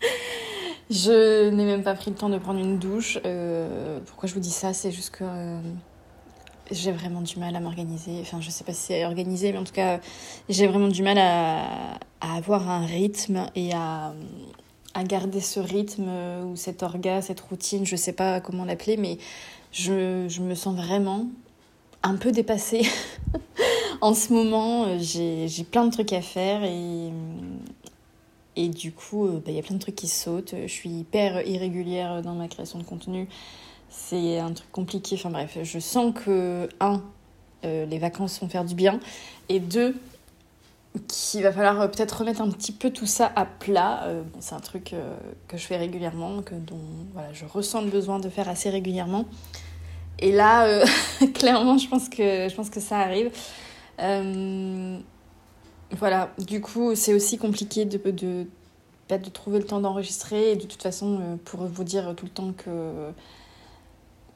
je 0.90 1.50
n'ai 1.50 1.66
même 1.66 1.82
pas 1.82 1.94
pris 1.94 2.10
le 2.10 2.16
temps 2.16 2.30
de 2.30 2.38
prendre 2.38 2.60
une 2.60 2.78
douche. 2.78 3.18
Euh, 3.26 3.98
pourquoi 4.06 4.26
je 4.26 4.32
vous 4.32 4.40
dis 4.40 4.50
ça 4.50 4.72
C'est 4.72 4.90
juste 4.90 5.10
que 5.10 5.24
euh, 5.24 5.60
j'ai 6.70 6.92
vraiment 6.92 7.20
du 7.20 7.38
mal 7.38 7.54
à 7.54 7.60
m'organiser. 7.60 8.18
Enfin, 8.22 8.40
je 8.40 8.48
sais 8.48 8.64
pas 8.64 8.72
si 8.72 8.80
c'est 8.80 9.04
organisé, 9.04 9.52
mais 9.52 9.58
en 9.58 9.64
tout 9.64 9.74
cas, 9.74 10.00
j'ai 10.48 10.66
vraiment 10.66 10.88
du 10.88 11.02
mal 11.02 11.18
à, 11.18 11.98
avoir 12.20 12.70
un 12.70 12.86
rythme 12.86 13.50
et 13.54 13.74
à, 13.74 14.14
à 14.96 15.04
garder 15.04 15.40
ce 15.40 15.60
rythme 15.60 16.08
ou 16.46 16.56
cet 16.56 16.82
orga, 16.82 17.20
cette 17.20 17.40
routine, 17.40 17.84
je 17.84 17.96
sais 17.96 18.14
pas 18.14 18.40
comment 18.40 18.64
l'appeler, 18.64 18.96
mais 18.96 19.18
je, 19.70 20.26
je 20.28 20.40
me 20.40 20.54
sens 20.54 20.74
vraiment 20.74 21.26
un 22.02 22.16
peu 22.16 22.32
dépassée. 22.32 22.82
en 24.00 24.14
ce 24.14 24.32
moment, 24.32 24.98
j'ai 24.98 25.64
plein 25.70 25.84
de 25.84 25.92
trucs 25.92 26.14
à 26.14 26.22
faire 26.22 26.64
et, 26.64 27.10
et 28.56 28.68
du 28.68 28.92
coup, 28.92 29.28
bah, 29.28 29.48
il 29.48 29.54
y 29.54 29.58
a 29.58 29.62
plein 29.62 29.74
de 29.74 29.80
trucs 29.80 29.96
qui 29.96 30.08
sautent. 30.08 30.54
Je 30.62 30.72
suis 30.72 30.90
hyper 30.90 31.46
irrégulière 31.46 32.22
dans 32.22 32.34
ma 32.34 32.48
création 32.48 32.78
de 32.78 32.84
contenu. 32.84 33.28
C'est 33.90 34.38
un 34.38 34.52
truc 34.52 34.70
compliqué. 34.72 35.16
Enfin 35.16 35.30
bref, 35.30 35.58
je 35.62 35.78
sens 35.78 36.14
que, 36.14 36.68
un, 36.80 37.02
euh, 37.64 37.84
les 37.84 37.98
vacances 37.98 38.40
vont 38.40 38.48
faire 38.48 38.64
du 38.64 38.74
bien. 38.74 38.98
Et 39.50 39.60
deux, 39.60 39.94
qu'il 41.08 41.42
va 41.42 41.52
falloir 41.52 41.80
euh, 41.80 41.88
peut-être 41.88 42.18
remettre 42.18 42.40
un 42.40 42.50
petit 42.50 42.72
peu 42.72 42.90
tout 42.90 43.06
ça 43.06 43.30
à 43.36 43.44
plat. 43.44 44.04
Euh, 44.04 44.22
c'est 44.40 44.54
un 44.54 44.60
truc 44.60 44.94
que 45.48 45.56
je 45.56 45.66
fais 45.66 45.76
régulièrement, 45.76 46.42
que, 46.42 46.54
dont 46.54 46.80
voilà, 47.12 47.32
je 47.32 47.44
ressens 47.44 47.82
le 47.82 47.90
besoin 47.90 48.18
de 48.18 48.28
faire 48.28 48.48
assez 48.48 48.70
régulièrement. 48.70 49.26
Et 50.18 50.32
là, 50.32 50.66
euh, 50.66 50.84
clairement, 51.34 51.78
je 51.78 51.88
pense, 51.88 52.08
que, 52.08 52.48
je 52.48 52.54
pense 52.54 52.70
que 52.70 52.80
ça 52.80 52.98
arrive. 52.98 53.30
Euh, 54.00 54.98
voilà, 55.92 56.32
du 56.38 56.60
coup, 56.60 56.94
c'est 56.94 57.14
aussi 57.14 57.38
compliqué 57.38 57.84
de, 57.84 57.98
de, 58.10 58.46
bah, 59.08 59.18
de 59.18 59.30
trouver 59.30 59.58
le 59.58 59.64
temps 59.64 59.80
d'enregistrer. 59.80 60.52
Et 60.52 60.56
de 60.56 60.66
toute 60.66 60.82
façon, 60.82 61.18
euh, 61.20 61.36
pour 61.44 61.64
vous 61.66 61.84
dire 61.84 62.14
tout 62.16 62.24
le 62.24 62.30
temps 62.30 62.52
que, 62.52 63.12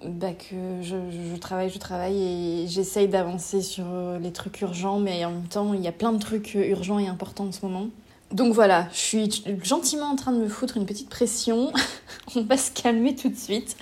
bah, 0.04 0.32
que 0.32 0.82
je, 0.82 0.96
je, 1.10 1.36
travaille, 1.36 1.70
je 1.70 1.78
travaille 1.78 2.22
et 2.22 2.66
j'essaye 2.68 3.08
d'avancer 3.08 3.62
sur 3.62 3.84
les 4.20 4.32
trucs 4.32 4.60
urgents, 4.60 4.98
mais 4.98 5.24
en 5.24 5.30
même 5.30 5.48
temps, 5.48 5.74
il 5.74 5.80
y 5.80 5.88
a 5.88 5.92
plein 5.92 6.12
de 6.12 6.18
trucs 6.18 6.54
urgents 6.54 6.98
et 6.98 7.06
importants 7.06 7.46
en 7.46 7.52
ce 7.52 7.64
moment. 7.64 7.88
Donc 8.32 8.54
voilà, 8.54 8.86
je 8.92 8.98
suis 8.98 9.44
gentiment 9.64 10.06
en 10.06 10.14
train 10.14 10.30
de 10.30 10.38
me 10.38 10.48
foutre 10.48 10.76
une 10.76 10.86
petite 10.86 11.08
pression. 11.08 11.72
On 12.36 12.42
va 12.42 12.56
se 12.56 12.70
calmer 12.70 13.16
tout 13.16 13.28
de 13.28 13.36
suite. 13.36 13.76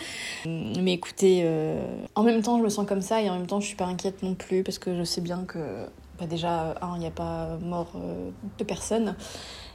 Mais 0.46 0.94
écoutez, 0.94 1.42
euh, 1.44 1.78
en 2.14 2.22
même 2.22 2.40
temps, 2.40 2.56
je 2.56 2.62
me 2.62 2.70
sens 2.70 2.86
comme 2.86 3.02
ça 3.02 3.20
et 3.20 3.28
en 3.28 3.36
même 3.36 3.46
temps, 3.46 3.60
je 3.60 3.66
suis 3.66 3.76
pas 3.76 3.84
inquiète 3.84 4.22
non 4.22 4.34
plus 4.34 4.62
parce 4.62 4.78
que 4.78 4.96
je 4.96 5.04
sais 5.04 5.20
bien 5.20 5.44
que, 5.44 5.84
bah 6.18 6.26
déjà, 6.26 6.74
un, 6.80 6.96
il 6.96 7.00
n'y 7.00 7.06
a 7.06 7.10
pas 7.10 7.58
mort 7.58 7.92
euh, 7.96 8.30
de 8.56 8.64
personne. 8.64 9.16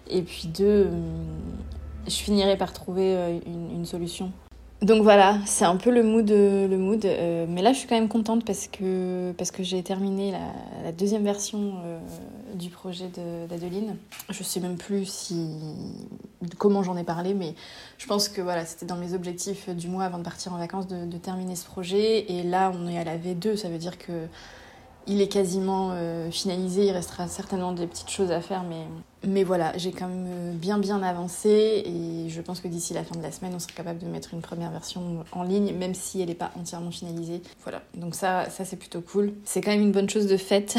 Et 0.09 0.23
puis 0.23 0.47
deux, 0.47 0.87
euh, 0.87 0.91
je 2.07 2.15
finirai 2.15 2.57
par 2.57 2.73
trouver 2.73 3.39
une, 3.45 3.69
une 3.69 3.85
solution. 3.85 4.31
Donc 4.83 5.01
voilà, 5.01 5.37
c'est 5.45 5.63
un 5.63 5.77
peu 5.77 5.91
le 5.91 6.03
mood, 6.03 6.29
le 6.29 6.77
mood. 6.77 7.05
Euh, 7.05 7.45
mais 7.47 7.61
là, 7.61 7.71
je 7.71 7.77
suis 7.77 7.87
quand 7.87 7.95
même 7.95 8.09
contente 8.09 8.43
parce 8.43 8.67
que, 8.67 9.31
parce 9.37 9.49
que 9.49 9.63
j'ai 9.63 9.81
terminé 9.81 10.33
la, 10.83 10.91
deuxième 10.91 11.23
version 11.23 11.75
euh, 11.85 11.99
du 12.53 12.69
projet 12.69 13.09
d'Adeline. 13.49 13.95
Je 14.29 14.43
sais 14.43 14.59
même 14.59 14.75
plus 14.75 15.05
si 15.05 15.51
comment 16.57 16.83
j'en 16.83 16.97
ai 16.97 17.05
parlé, 17.05 17.33
mais 17.33 17.55
je 17.97 18.07
pense 18.07 18.27
que 18.27 18.41
voilà, 18.41 18.65
c'était 18.65 18.85
dans 18.85 18.97
mes 18.97 19.13
objectifs 19.13 19.69
du 19.69 19.87
mois 19.87 20.03
avant 20.03 20.17
de 20.17 20.23
partir 20.23 20.53
en 20.53 20.57
vacances 20.57 20.87
de 20.87 21.17
terminer 21.17 21.55
ce 21.55 21.65
projet. 21.65 22.29
Et 22.29 22.43
là, 22.43 22.69
on 22.75 22.85
est 22.89 22.99
à 22.99 23.05
la 23.05 23.17
V2, 23.17 23.55
ça 23.55 23.69
veut 23.69 23.77
dire 23.77 23.97
que 23.97 24.27
il 25.07 25.21
est 25.21 25.27
quasiment 25.27 25.91
euh, 25.93 26.31
finalisé, 26.31 26.85
il 26.85 26.91
restera 26.91 27.27
certainement 27.27 27.73
des 27.73 27.87
petites 27.87 28.09
choses 28.09 28.31
à 28.31 28.41
faire, 28.41 28.63
mais, 28.63 28.85
mais 29.27 29.43
voilà, 29.43 29.77
j'ai 29.77 29.91
quand 29.91 30.07
même 30.07 30.27
euh, 30.27 30.53
bien 30.53 30.77
bien 30.77 31.01
avancé 31.03 31.83
et 31.85 32.29
je 32.29 32.41
pense 32.41 32.61
que 32.61 32.67
d'ici 32.67 32.93
la 32.93 33.03
fin 33.03 33.15
de 33.15 33.21
la 33.21 33.31
semaine, 33.31 33.53
on 33.55 33.59
sera 33.59 33.73
capable 33.73 33.99
de 33.99 34.07
mettre 34.07 34.33
une 34.33 34.41
première 34.41 34.71
version 34.71 35.23
en 35.31 35.43
ligne, 35.43 35.73
même 35.73 35.93
si 35.93 36.21
elle 36.21 36.29
n'est 36.29 36.35
pas 36.35 36.51
entièrement 36.59 36.91
finalisée. 36.91 37.41
Voilà, 37.63 37.81
donc 37.95 38.15
ça, 38.15 38.49
ça 38.49 38.65
c'est 38.65 38.77
plutôt 38.77 39.01
cool. 39.01 39.33
C'est 39.45 39.61
quand 39.61 39.71
même 39.71 39.81
une 39.81 39.91
bonne 39.91 40.09
chose 40.09 40.27
de 40.27 40.37
faite. 40.37 40.77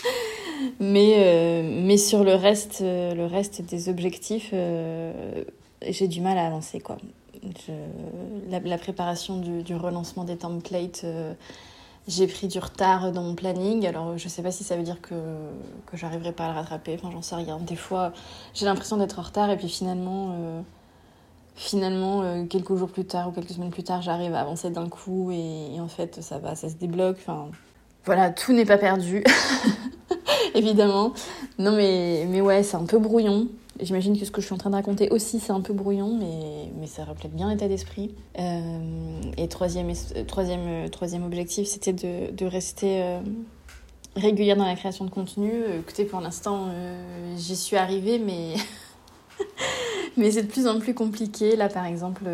mais, 0.80 1.14
euh, 1.18 1.82
mais 1.84 1.96
sur 1.96 2.24
le 2.24 2.34
reste, 2.34 2.80
le 2.82 3.26
reste 3.26 3.62
des 3.62 3.88
objectifs, 3.88 4.52
j'ai 4.52 6.08
du 6.08 6.20
mal 6.20 6.38
à 6.38 6.46
avancer. 6.46 6.80
Quoi. 6.80 6.98
la, 8.48 8.78
préparation 8.78 9.38
du, 9.38 9.74
relancement 9.74 10.24
des 10.24 10.36
templates 10.36 11.04
j'ai 12.08 12.26
pris 12.26 12.48
du 12.48 12.58
retard 12.58 13.12
dans 13.12 13.22
mon 13.22 13.34
planning. 13.34 13.86
Alors, 13.86 14.18
je 14.18 14.28
sais 14.28 14.42
pas 14.42 14.50
si 14.50 14.64
ça 14.64 14.76
veut 14.76 14.82
dire 14.82 15.00
que, 15.00 15.14
que 15.86 15.96
j'arriverai 15.96 16.32
pas 16.32 16.46
à 16.46 16.48
le 16.48 16.54
rattraper. 16.54 16.96
Enfin, 16.98 17.10
j'en 17.12 17.22
sais 17.22 17.36
rien. 17.36 17.58
Des 17.58 17.76
fois, 17.76 18.12
j'ai 18.54 18.64
l'impression 18.64 18.96
d'être 18.96 19.18
en 19.18 19.22
retard 19.22 19.50
et 19.50 19.56
puis 19.56 19.68
finalement, 19.68 20.30
euh, 20.32 20.60
finalement 21.54 22.22
euh, 22.22 22.44
quelques 22.46 22.74
jours 22.74 22.90
plus 22.90 23.04
tard 23.04 23.28
ou 23.28 23.32
quelques 23.32 23.50
semaines 23.50 23.70
plus 23.70 23.84
tard, 23.84 24.02
j'arrive 24.02 24.34
à 24.34 24.40
avancer 24.40 24.70
d'un 24.70 24.88
coup 24.88 25.30
et, 25.30 25.74
et, 25.74 25.80
en 25.80 25.88
fait, 25.88 26.22
ça 26.22 26.38
va, 26.38 26.54
ça 26.54 26.68
se 26.68 26.74
débloque. 26.74 27.18
Enfin, 27.20 27.48
voilà, 28.04 28.30
tout 28.30 28.52
n'est 28.52 28.66
pas 28.66 28.78
perdu. 28.78 29.22
Évidemment. 30.54 31.12
Non, 31.58 31.72
mais, 31.72 32.26
mais 32.28 32.40
ouais, 32.40 32.62
c'est 32.62 32.76
un 32.76 32.86
peu 32.86 32.98
brouillon. 32.98 33.48
J'imagine 33.82 34.18
que 34.18 34.24
ce 34.24 34.30
que 34.30 34.40
je 34.40 34.46
suis 34.46 34.54
en 34.54 34.58
train 34.58 34.70
de 34.70 34.74
raconter 34.74 35.08
aussi, 35.10 35.40
c'est 35.40 35.52
un 35.52 35.60
peu 35.60 35.72
brouillon, 35.72 36.16
mais, 36.16 36.70
mais 36.78 36.86
ça 36.86 37.04
reflète 37.04 37.34
bien 37.34 37.50
l'état 37.50 37.68
d'esprit. 37.68 38.14
Euh, 38.38 39.20
et 39.36 39.48
troisième, 39.48 39.90
troisième, 40.26 40.90
troisième 40.90 41.24
objectif, 41.24 41.66
c'était 41.66 41.92
de, 41.92 42.30
de 42.30 42.46
rester 42.46 43.02
euh, 43.02 43.20
régulière 44.16 44.56
dans 44.56 44.66
la 44.66 44.76
création 44.76 45.04
de 45.04 45.10
contenu. 45.10 45.50
Écoutez, 45.78 46.04
pour 46.04 46.20
l'instant, 46.20 46.66
euh, 46.68 47.34
j'y 47.36 47.56
suis 47.56 47.76
arrivée, 47.76 48.18
mais, 48.18 48.54
mais 50.16 50.30
c'est 50.30 50.42
de 50.42 50.50
plus 50.50 50.66
en 50.66 50.78
plus 50.78 50.94
compliqué. 50.94 51.56
Là, 51.56 51.68
par 51.68 51.86
exemple, 51.86 52.24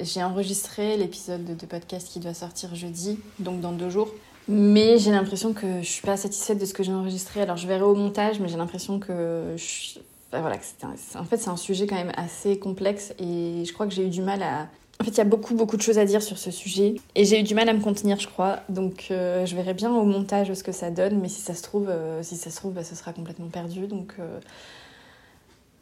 j'ai 0.00 0.22
enregistré 0.22 0.96
l'épisode 0.98 1.44
de, 1.44 1.54
de 1.54 1.66
podcast 1.66 2.08
qui 2.08 2.20
doit 2.20 2.34
sortir 2.34 2.74
jeudi, 2.74 3.18
donc 3.38 3.60
dans 3.60 3.72
deux 3.72 3.90
jours. 3.90 4.10
Mais 4.46 4.98
j'ai 4.98 5.10
l'impression 5.10 5.54
que 5.54 5.80
je 5.80 5.86
suis 5.86 6.02
pas 6.02 6.16
satisfaite 6.16 6.58
de 6.58 6.66
ce 6.66 6.74
que 6.74 6.82
j'ai 6.82 6.92
enregistré. 6.92 7.40
Alors 7.40 7.56
je 7.56 7.66
verrai 7.66 7.84
au 7.84 7.94
montage, 7.94 8.40
mais 8.40 8.48
j'ai 8.48 8.58
l'impression 8.58 8.98
que 8.98 9.54
enfin, 10.30 10.40
voilà, 10.40 10.56
un... 10.82 11.20
en 11.20 11.24
fait 11.24 11.38
c'est 11.38 11.48
un 11.48 11.56
sujet 11.56 11.86
quand 11.86 11.94
même 11.94 12.12
assez 12.16 12.58
complexe 12.58 13.14
et 13.18 13.64
je 13.64 13.72
crois 13.72 13.86
que 13.86 13.94
j'ai 13.94 14.06
eu 14.06 14.10
du 14.10 14.22
mal 14.22 14.42
à. 14.42 14.68
En 15.00 15.04
fait, 15.04 15.10
il 15.10 15.18
y 15.18 15.22
a 15.22 15.24
beaucoup 15.24 15.54
beaucoup 15.54 15.76
de 15.76 15.82
choses 15.82 15.98
à 15.98 16.04
dire 16.04 16.22
sur 16.22 16.38
ce 16.38 16.50
sujet 16.50 16.94
et 17.14 17.24
j'ai 17.24 17.40
eu 17.40 17.42
du 17.42 17.54
mal 17.54 17.68
à 17.68 17.72
me 17.72 17.80
contenir, 17.80 18.20
je 18.20 18.28
crois. 18.28 18.60
Donc 18.68 19.08
euh, 19.10 19.46
je 19.46 19.56
verrai 19.56 19.74
bien 19.74 19.90
au 19.90 20.04
montage 20.04 20.52
ce 20.52 20.62
que 20.62 20.72
ça 20.72 20.90
donne, 20.90 21.20
mais 21.20 21.28
si 21.28 21.40
ça 21.40 21.54
se 21.54 21.62
trouve, 21.62 21.88
euh, 21.88 22.22
si 22.22 22.36
ça 22.36 22.50
se 22.50 22.56
trouve, 22.56 22.74
bah, 22.74 22.84
ce 22.84 22.94
sera 22.94 23.12
complètement 23.12 23.48
perdu. 23.48 23.86
Donc 23.86 24.14
euh... 24.20 24.38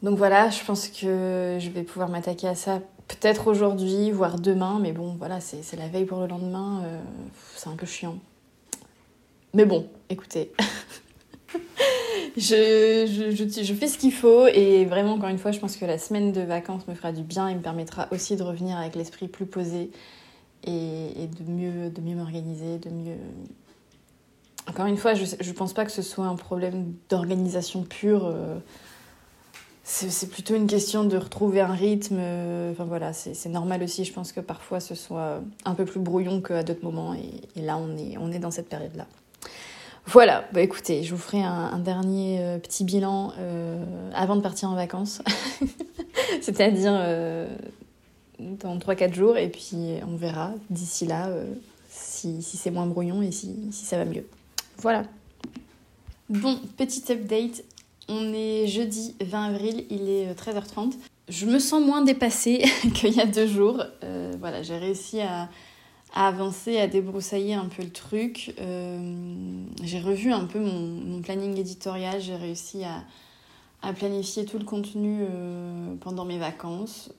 donc 0.03 0.17
voilà, 0.17 0.49
je 0.49 0.63
pense 0.63 0.87
que 0.87 1.57
je 1.59 1.69
vais 1.69 1.83
pouvoir 1.83 2.09
m'attaquer 2.09 2.47
à 2.47 2.55
ça 2.55 2.79
peut-être 3.09 3.47
aujourd'hui, 3.47 4.11
voire 4.11 4.39
demain, 4.39 4.79
mais 4.81 4.93
bon, 4.93 5.15
voilà, 5.19 5.41
c'est 5.41 5.75
la 5.77 5.89
veille 5.89 6.05
pour 6.05 6.21
le 6.21 6.27
lendemain, 6.27 6.81
c'est 7.57 7.67
un 7.67 7.75
peu 7.75 7.85
chiant. 7.85 8.17
Mais 9.55 9.65
bon, 9.65 9.87
écoutez, 10.09 10.51
je, 12.37 13.05
je, 13.35 13.73
fais 13.73 13.87
ce 13.87 13.99
qu'il 13.99 14.11
faut 14.11 14.47
et 14.47 14.85
vraiment, 14.85 15.13
encore 15.13 15.29
une 15.29 15.37
fois, 15.37 15.51
je 15.51 15.59
pense 15.59 15.77
que 15.77 15.85
la 15.85 15.99
semaine 15.99 16.31
de 16.31 16.41
vacances 16.41 16.87
me 16.87 16.95
fera 16.95 17.11
du 17.11 17.21
bien 17.21 17.47
et 17.47 17.55
me 17.55 17.61
permettra 17.61 18.07
aussi 18.11 18.35
de 18.35 18.41
revenir 18.41 18.77
avec 18.77 18.95
l'esprit 18.95 19.27
plus 19.27 19.45
posé 19.45 19.91
et, 20.63 21.23
et, 21.23 21.27
de 21.27 21.51
mieux, 21.51 21.91
de 21.91 22.01
mieux 22.01 22.15
m'organiser, 22.15 22.79
de 22.79 22.89
mieux... 22.89 23.17
Encore 24.67 24.87
une 24.87 24.97
fois, 24.97 25.13
je 25.13 25.23
ne 25.23 25.53
pense 25.53 25.73
pas 25.73 25.85
que 25.85 25.91
ce 25.91 26.01
soit 26.01 26.25
un 26.25 26.35
problème 26.35 26.93
d'organisation 27.09 27.83
pure. 27.83 28.25
Euh, 28.25 28.57
c'est 29.83 30.29
plutôt 30.31 30.55
une 30.55 30.67
question 30.67 31.03
de 31.03 31.17
retrouver 31.17 31.59
un 31.61 31.73
rythme. 31.73 32.15
Euh, 32.17 32.71
enfin 32.71 32.85
voilà, 32.85 33.13
c'est 33.13 33.49
normal 33.49 33.83
aussi. 33.83 34.05
Je 34.05 34.13
pense 34.13 34.31
que 34.31 34.39
parfois 34.39 34.79
ce 34.79 34.95
soit 34.95 35.41
un 35.65 35.75
peu 35.75 35.83
plus 35.83 35.99
brouillon 35.99 36.41
qu'à 36.41 36.63
d'autres 36.63 36.83
moments. 36.83 37.13
Et, 37.13 37.59
et, 37.59 37.61
là, 37.61 37.77
on 37.77 37.97
est, 37.97 38.17
on 38.17 38.31
est 38.31 38.39
dans 38.39 38.51
cette 38.51 38.69
période-là. 38.69 39.05
Voilà, 40.05 40.47
bah 40.51 40.61
écoutez, 40.61 41.03
je 41.03 41.15
vous 41.15 41.21
ferai 41.21 41.41
un, 41.41 41.79
dernier 41.79 42.39
euh, 42.41 42.57
petit 42.59 42.83
bilan 42.83 43.31
euh, 43.39 43.83
avant 44.13 44.35
de 44.35 44.41
partir 44.41 44.69
en 44.69 44.75
vacances, 44.75 45.21
c'est-à-dire 46.41 46.93
euh, 46.93 47.47
dans 48.37 48.77
3-4 48.77 49.13
jours, 49.13 49.37
et 49.37 49.47
puis 49.49 49.99
on 50.05 50.17
verra 50.17 50.51
d'ici 50.69 51.05
là 51.05 51.29
si, 51.89 52.41
si 52.41 52.57
c'est 52.57 52.71
moins 52.71 52.85
brouillon 52.85 53.21
et 53.21 53.31
si, 53.31 53.55
si 53.71 53.85
ça 53.85 53.97
va 53.97 54.05
mieux. 54.05 54.25
Voilà. 54.77 55.03
Bon, 56.29 56.59
petit 56.77 57.11
update. 57.11 57.63
On 58.09 58.33
est 58.33 58.67
jeudi 58.67 59.15
20 59.21 59.43
avril, 59.45 59.85
il 59.89 60.09
est 60.09 60.33
13h30. 60.33 60.79
Euh, 60.79 60.91
Je 61.29 61.45
me 61.45 61.59
sens 61.59 61.81
moins 61.81 62.01
dépassée 62.01 62.65
qu'il 62.93 63.13
y 63.13 63.21
a 63.21 63.25
deux 63.25 63.47
jours. 63.47 63.81
Voilà, 64.39 64.61
j'ai 64.63 64.77
réussi 64.77 65.21
à, 65.21 65.47
avancer, 66.13 66.77
à 66.77 66.87
débroussailler 66.87 67.55
un 67.55 67.65
peu 67.65 67.83
le 67.83 67.89
truc. 67.89 68.53
Euh, 68.59 69.65
j'ai 69.83 69.99
revu 69.99 70.31
un 70.31 70.45
peu 70.45 70.59
mon, 70.59 71.21
planning 71.21 71.57
éditorial, 71.57 72.21
j'ai 72.21 72.35
réussi 72.35 72.83
à, 72.83 73.03
à, 73.81 73.93
planifier 73.93 74.45
tout 74.45 74.59
le 74.59 74.65
contenu 74.65 75.25
pendant 76.01 76.25
mes 76.25 76.37
vacances. 76.37 77.11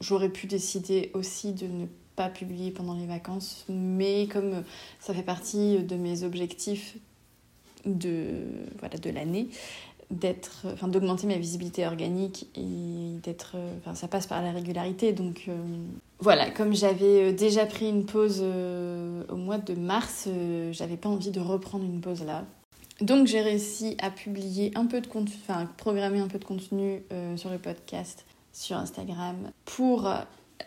J'aurais 0.00 0.30
pu 0.30 0.46
décider 0.46 1.10
aussi 1.12 1.52
de 1.52 1.66
ne 1.66 1.86
pas 2.16 2.28
publier 2.28 2.70
pendant 2.70 2.94
les 2.94 3.06
vacances, 3.06 3.64
mais 3.68 4.26
comme 4.26 4.64
ça 4.98 5.14
fait 5.14 5.22
partie 5.22 5.78
de 5.78 5.96
mes 5.96 6.22
objectifs 6.22 6.96
de 7.86 8.44
voilà 8.78 8.98
de 8.98 9.10
l'année 9.10 9.48
d'être 10.10 10.66
enfin 10.72 10.88
d'augmenter 10.88 11.26
ma 11.26 11.36
visibilité 11.36 11.86
organique 11.86 12.48
et 12.56 13.18
d'être 13.22 13.56
enfin 13.78 13.94
ça 13.94 14.08
passe 14.08 14.26
par 14.26 14.42
la 14.42 14.50
régularité. 14.50 15.12
Donc 15.12 15.44
euh, 15.48 15.54
voilà 16.18 16.50
comme 16.50 16.74
j'avais 16.74 17.30
euh, 17.30 17.32
déjà 17.32 17.66
pris 17.66 17.88
une 17.88 18.04
pause 18.04 18.40
euh, 18.42 19.22
au 19.28 19.36
mois 19.36 19.58
de 19.58 19.74
mars 19.74 20.28
j'avais 20.72 20.96
pas 20.96 21.08
envie 21.08 21.30
de 21.30 21.40
reprendre 21.40 21.84
une 21.84 22.00
pause 22.00 22.24
là. 22.24 22.44
Donc 23.00 23.26
j'ai 23.26 23.40
réussi 23.40 23.96
à 24.02 24.10
publier 24.10 24.72
un 24.74 24.86
peu 24.86 25.00
de 25.00 25.06
contenu 25.06 25.34
enfin 25.42 25.66
programmer 25.76 26.20
un 26.20 26.28
peu 26.28 26.38
de 26.38 26.44
contenu 26.44 27.02
sur 27.36 27.48
le 27.48 27.58
podcast 27.58 28.26
sur 28.52 28.76
Instagram 28.76 29.36
pour 29.64 30.02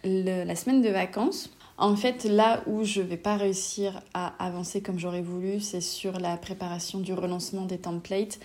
la 0.03 0.55
semaine 0.55 0.81
de 0.81 0.89
vacances. 0.89 1.51
En 1.77 1.95
fait, 1.95 2.23
là 2.25 2.63
où 2.67 2.83
je 2.83 3.01
vais 3.01 3.17
pas 3.17 3.35
réussir 3.35 4.01
à 4.13 4.33
avancer 4.43 4.81
comme 4.81 4.99
j'aurais 4.99 5.23
voulu, 5.23 5.59
c'est 5.59 5.81
sur 5.81 6.19
la 6.19 6.37
préparation 6.37 6.99
du 6.99 7.13
relancement 7.13 7.65
des 7.65 7.79
templates. 7.79 8.39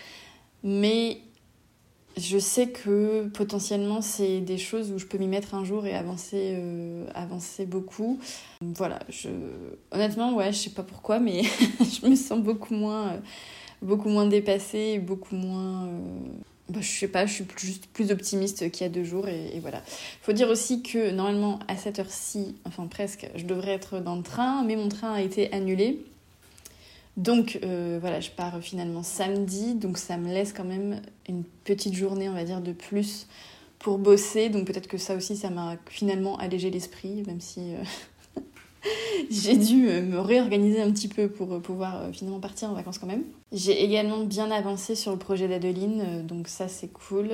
Mais 0.63 1.21
je 2.19 2.39
sais 2.39 2.69
que 2.69 3.29
potentiellement, 3.29 4.01
c'est 4.01 4.41
des 4.41 4.59
choses 4.59 4.91
où 4.91 4.99
je 4.99 5.07
peux 5.07 5.19
m'y 5.19 5.29
mettre 5.29 5.55
un 5.55 5.65
jour 5.65 5.87
et 5.87 5.95
avancer, 5.95 6.55
euh, 6.57 7.07
avancer 7.15 7.67
beaucoup. 7.67 8.19
Voilà, 8.61 8.99
je... 9.09 9.29
honnêtement, 9.93 10.35
ouais, 10.35 10.53
je 10.53 10.59
sais 10.59 10.71
pas 10.71 10.83
pourquoi, 10.83 11.21
mais 11.21 11.43
je 12.03 12.07
me 12.07 12.17
sens 12.17 12.41
beaucoup 12.41 12.75
moins, 12.75 13.09
euh, 13.09 13.19
beaucoup 13.83 14.09
moins 14.09 14.27
dépassée, 14.27 14.99
beaucoup 14.99 15.37
moins. 15.37 15.87
Euh, 15.87 15.91
bah, 16.69 16.81
je 16.83 16.89
sais 16.89 17.09
pas, 17.09 17.25
je 17.25 17.35
suis 17.35 17.47
juste 17.57 17.87
plus 17.87 18.11
optimiste 18.11 18.71
qu'il 18.71 18.87
y 18.87 18.91
a 18.91 18.93
deux 18.93 19.05
jours 19.05 19.29
et, 19.29 19.57
et 19.57 19.61
voilà. 19.61 19.83
Faut 20.21 20.33
dire 20.33 20.51
aussi 20.51 20.83
que 20.83 21.11
normalement 21.13 21.61
à 21.69 21.77
cette 21.77 21.99
heure-ci, 21.99 22.57
enfin 22.67 22.87
presque, 22.89 23.31
je 23.37 23.45
devrais 23.45 23.73
être 23.73 24.01
dans 24.01 24.17
le 24.17 24.23
train, 24.23 24.65
mais 24.65 24.77
mon 24.77 24.89
train 24.89 25.13
a 25.13 25.23
été 25.23 25.53
annulé. 25.53 26.05
Donc 27.19 27.59
euh, 27.65 27.99
voilà, 28.01 28.21
je 28.21 28.31
pars 28.31 28.61
finalement 28.61 29.03
samedi, 29.03 29.75
donc 29.75 29.99
ça 29.99 30.17
me 30.17 30.33
laisse 30.33 30.53
quand 30.53 30.65
même 30.65 31.03
une 31.29 31.43
petite 31.65 31.95
journée, 31.95 32.29
on 32.29 32.33
va 32.33 32.45
dire, 32.45 32.61
de 32.61 32.71
plus 32.71 33.27
pour 33.81 33.99
bosser. 33.99 34.51
Donc 34.51 34.69
peut-être 34.69 34.87
que 34.87 34.99
ça 34.99 35.17
aussi, 35.17 35.37
ça 35.37 35.51
m'a 35.51 35.77
finalement 35.87 36.39
allégé 36.39 36.71
l'esprit, 36.71 37.25
même 37.27 37.41
si 37.41 37.75
euh, 37.75 38.41
j'ai 39.31 39.57
dû 39.57 39.89
euh, 39.89 40.01
me 40.01 40.21
réorganiser 40.21 40.81
un 40.81 40.93
petit 40.93 41.09
peu 41.09 41.29
pour 41.29 41.61
pouvoir 41.61 42.05
finalement 42.13 42.39
partir 42.39 42.71
en 42.71 42.75
vacances 42.75 42.99
quand 42.99 43.09
même. 43.09 43.25
J'ai 43.51 43.83
également 43.83 44.23
bien 44.23 44.53
avancé 44.53 44.95
sur 44.95 45.11
le 45.11 45.19
projet 45.19 45.49
d'Adeline, 45.49 46.25
donc 46.25 46.47
ça 46.47 46.69
c'est 46.69 46.93
cool. 46.93 47.31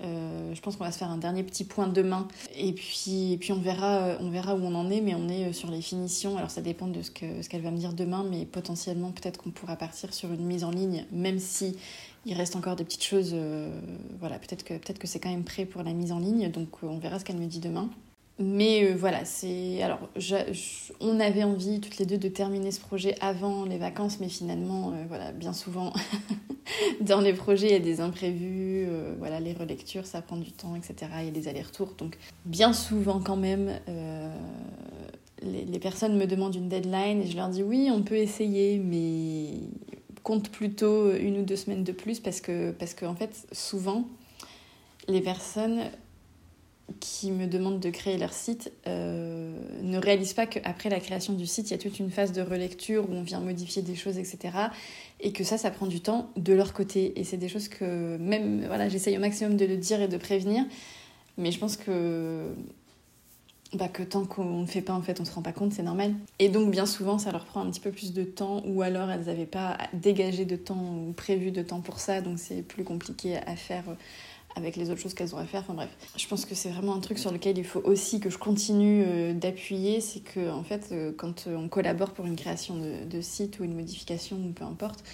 Je 0.00 0.60
pense 0.60 0.76
qu'on 0.76 0.84
va 0.84 0.92
se 0.92 0.98
faire 0.98 1.10
un 1.10 1.18
dernier 1.18 1.42
petit 1.42 1.64
point 1.64 1.86
demain 1.86 2.28
et 2.56 2.72
puis, 2.72 3.32
et 3.32 3.38
puis 3.38 3.52
on, 3.52 3.60
verra, 3.60 4.16
on 4.20 4.30
verra 4.30 4.54
où 4.54 4.64
on 4.64 4.74
en 4.74 4.90
est, 4.90 5.00
mais 5.00 5.14
on 5.14 5.28
est 5.28 5.52
sur 5.52 5.70
les 5.70 5.82
finitions. 5.82 6.36
Alors 6.36 6.50
ça 6.50 6.62
dépend 6.62 6.86
de 6.86 7.02
ce 7.02 7.10
qu'elle 7.10 7.42
ce 7.42 7.56
va 7.56 7.70
me 7.70 7.78
dire 7.78 7.92
demain, 7.92 8.24
mais 8.28 8.44
potentiellement 8.44 9.10
peut-être 9.12 9.38
qu'on 9.42 9.50
pourra 9.50 9.76
partir 9.76 10.12
sur 10.12 10.32
une 10.32 10.44
mise 10.44 10.64
en 10.64 10.70
ligne, 10.70 11.06
même 11.12 11.38
si 11.38 11.76
il 12.26 12.34
reste 12.34 12.56
encore 12.56 12.76
des 12.76 12.84
petites 12.84 13.04
choses. 13.04 13.34
voilà, 14.20 14.38
peut-être 14.38 14.64
que, 14.64 14.74
peut 14.74 14.98
que 14.98 15.06
c'est 15.06 15.20
quand 15.20 15.30
même 15.30 15.44
prêt 15.44 15.64
pour 15.64 15.82
la 15.82 15.92
mise 15.92 16.12
en 16.12 16.18
ligne, 16.18 16.50
donc 16.50 16.82
on 16.82 16.98
verra 16.98 17.18
ce 17.18 17.24
qu'elle 17.24 17.38
me 17.38 17.46
dit 17.46 17.60
demain. 17.60 17.88
Mais 18.38 18.84
euh, 18.84 18.96
voilà, 18.96 19.24
c'est. 19.24 19.80
Alors, 19.82 20.00
on 21.00 21.20
avait 21.20 21.44
envie 21.44 21.80
toutes 21.80 21.98
les 21.98 22.06
deux 22.06 22.18
de 22.18 22.28
terminer 22.28 22.72
ce 22.72 22.80
projet 22.80 23.14
avant 23.20 23.64
les 23.64 23.78
vacances, 23.78 24.18
mais 24.18 24.28
finalement, 24.28 24.90
euh, 24.90 25.04
voilà, 25.06 25.30
bien 25.30 25.52
souvent, 25.52 25.92
dans 27.00 27.20
les 27.20 27.32
projets, 27.32 27.68
il 27.68 27.72
y 27.72 27.76
a 27.76 27.78
des 27.78 28.00
imprévus, 28.00 28.86
euh, 28.88 29.14
voilà, 29.18 29.38
les 29.38 29.52
relectures, 29.52 30.04
ça 30.04 30.20
prend 30.20 30.36
du 30.36 30.50
temps, 30.50 30.74
etc. 30.74 31.12
Il 31.20 31.26
y 31.26 31.28
a 31.28 31.30
des 31.30 31.46
allers-retours. 31.46 31.94
Donc, 31.96 32.18
bien 32.44 32.72
souvent, 32.72 33.20
quand 33.20 33.36
même, 33.36 33.70
les, 35.40 35.64
les, 35.64 35.78
personnes 35.78 36.16
me 36.16 36.26
demandent 36.26 36.56
une 36.56 36.68
deadline 36.68 37.22
et 37.22 37.26
je 37.26 37.36
leur 37.36 37.48
dis 37.48 37.62
oui, 37.62 37.88
on 37.92 38.02
peut 38.02 38.16
essayer, 38.16 38.78
mais 38.78 39.60
compte 40.24 40.48
plutôt 40.48 41.12
une 41.14 41.38
ou 41.38 41.42
deux 41.42 41.56
semaines 41.56 41.84
de 41.84 41.92
plus 41.92 42.18
parce 42.18 42.40
que, 42.40 42.72
parce 42.72 42.94
qu'en 42.94 43.10
en 43.10 43.14
fait, 43.14 43.46
souvent, 43.52 44.08
les 45.06 45.20
personnes 45.20 45.82
qui 47.00 47.30
me 47.30 47.46
demandent 47.46 47.80
de 47.80 47.90
créer 47.90 48.18
leur 48.18 48.32
site 48.32 48.72
euh, 48.86 49.54
ne 49.82 49.98
réalisent 49.98 50.34
pas 50.34 50.46
qu'après 50.46 50.90
la 50.90 51.00
création 51.00 51.32
du 51.32 51.46
site, 51.46 51.70
il 51.70 51.72
y 51.72 51.74
a 51.74 51.78
toute 51.78 51.98
une 51.98 52.10
phase 52.10 52.32
de 52.32 52.42
relecture 52.42 53.08
où 53.08 53.12
on 53.14 53.22
vient 53.22 53.40
modifier 53.40 53.82
des 53.82 53.94
choses, 53.94 54.18
etc. 54.18 54.38
Et 55.20 55.32
que 55.32 55.44
ça, 55.44 55.56
ça 55.56 55.70
prend 55.70 55.86
du 55.86 56.00
temps 56.00 56.30
de 56.36 56.52
leur 56.52 56.72
côté. 56.72 57.18
Et 57.18 57.24
c'est 57.24 57.36
des 57.36 57.48
choses 57.48 57.68
que 57.68 58.16
même, 58.18 58.66
voilà, 58.66 58.88
j'essaye 58.88 59.16
au 59.16 59.20
maximum 59.20 59.56
de 59.56 59.64
le 59.64 59.76
dire 59.76 60.00
et 60.02 60.08
de 60.08 60.16
prévenir. 60.16 60.64
Mais 61.38 61.50
je 61.50 61.58
pense 61.58 61.76
que, 61.76 62.52
bah, 63.72 63.88
que 63.88 64.02
tant 64.02 64.24
qu'on 64.26 64.60
ne 64.60 64.66
fait 64.66 64.82
pas, 64.82 64.92
en 64.92 65.02
fait, 65.02 65.20
on 65.20 65.24
se 65.24 65.32
rend 65.32 65.42
pas 65.42 65.52
compte, 65.52 65.72
c'est 65.72 65.82
normal. 65.82 66.14
Et 66.38 66.50
donc, 66.50 66.70
bien 66.70 66.86
souvent, 66.86 67.18
ça 67.18 67.32
leur 67.32 67.46
prend 67.46 67.62
un 67.62 67.70
petit 67.70 67.80
peu 67.80 67.90
plus 67.90 68.12
de 68.12 68.24
temps, 68.24 68.62
ou 68.66 68.82
alors 68.82 69.10
elles 69.10 69.24
n'avaient 69.24 69.46
pas 69.46 69.78
dégagé 69.94 70.44
de 70.44 70.56
temps 70.56 70.96
ou 71.08 71.12
prévu 71.12 71.50
de 71.50 71.62
temps 71.62 71.80
pour 71.80 71.98
ça, 71.98 72.20
donc 72.20 72.38
c'est 72.38 72.62
plus 72.62 72.84
compliqué 72.84 73.38
à 73.38 73.56
faire 73.56 73.84
avec 74.56 74.76
les 74.76 74.90
autres 74.90 75.00
choses 75.00 75.14
qu'elles 75.14 75.34
ont 75.34 75.38
à 75.38 75.44
faire. 75.44 75.60
Enfin 75.60 75.74
bref, 75.74 75.90
je 76.16 76.26
pense 76.26 76.44
que 76.44 76.54
c'est 76.54 76.70
vraiment 76.70 76.94
un 76.94 77.00
truc 77.00 77.18
sur 77.18 77.32
lequel 77.32 77.58
il 77.58 77.64
faut 77.64 77.82
aussi 77.84 78.20
que 78.20 78.30
je 78.30 78.38
continue 78.38 79.04
euh, 79.06 79.32
d'appuyer, 79.32 80.00
c'est 80.00 80.20
que 80.20 80.50
en 80.50 80.62
fait, 80.62 80.88
euh, 80.92 81.12
quand 81.16 81.46
on 81.46 81.68
collabore 81.68 82.12
pour 82.12 82.26
une 82.26 82.36
création 82.36 82.76
de, 82.76 83.20
site 83.20 83.58
ou 83.58 83.64
une 83.64 83.74
modification 83.74 84.36
ou 84.36 84.52
peu 84.52 84.64
importe, 84.64 85.04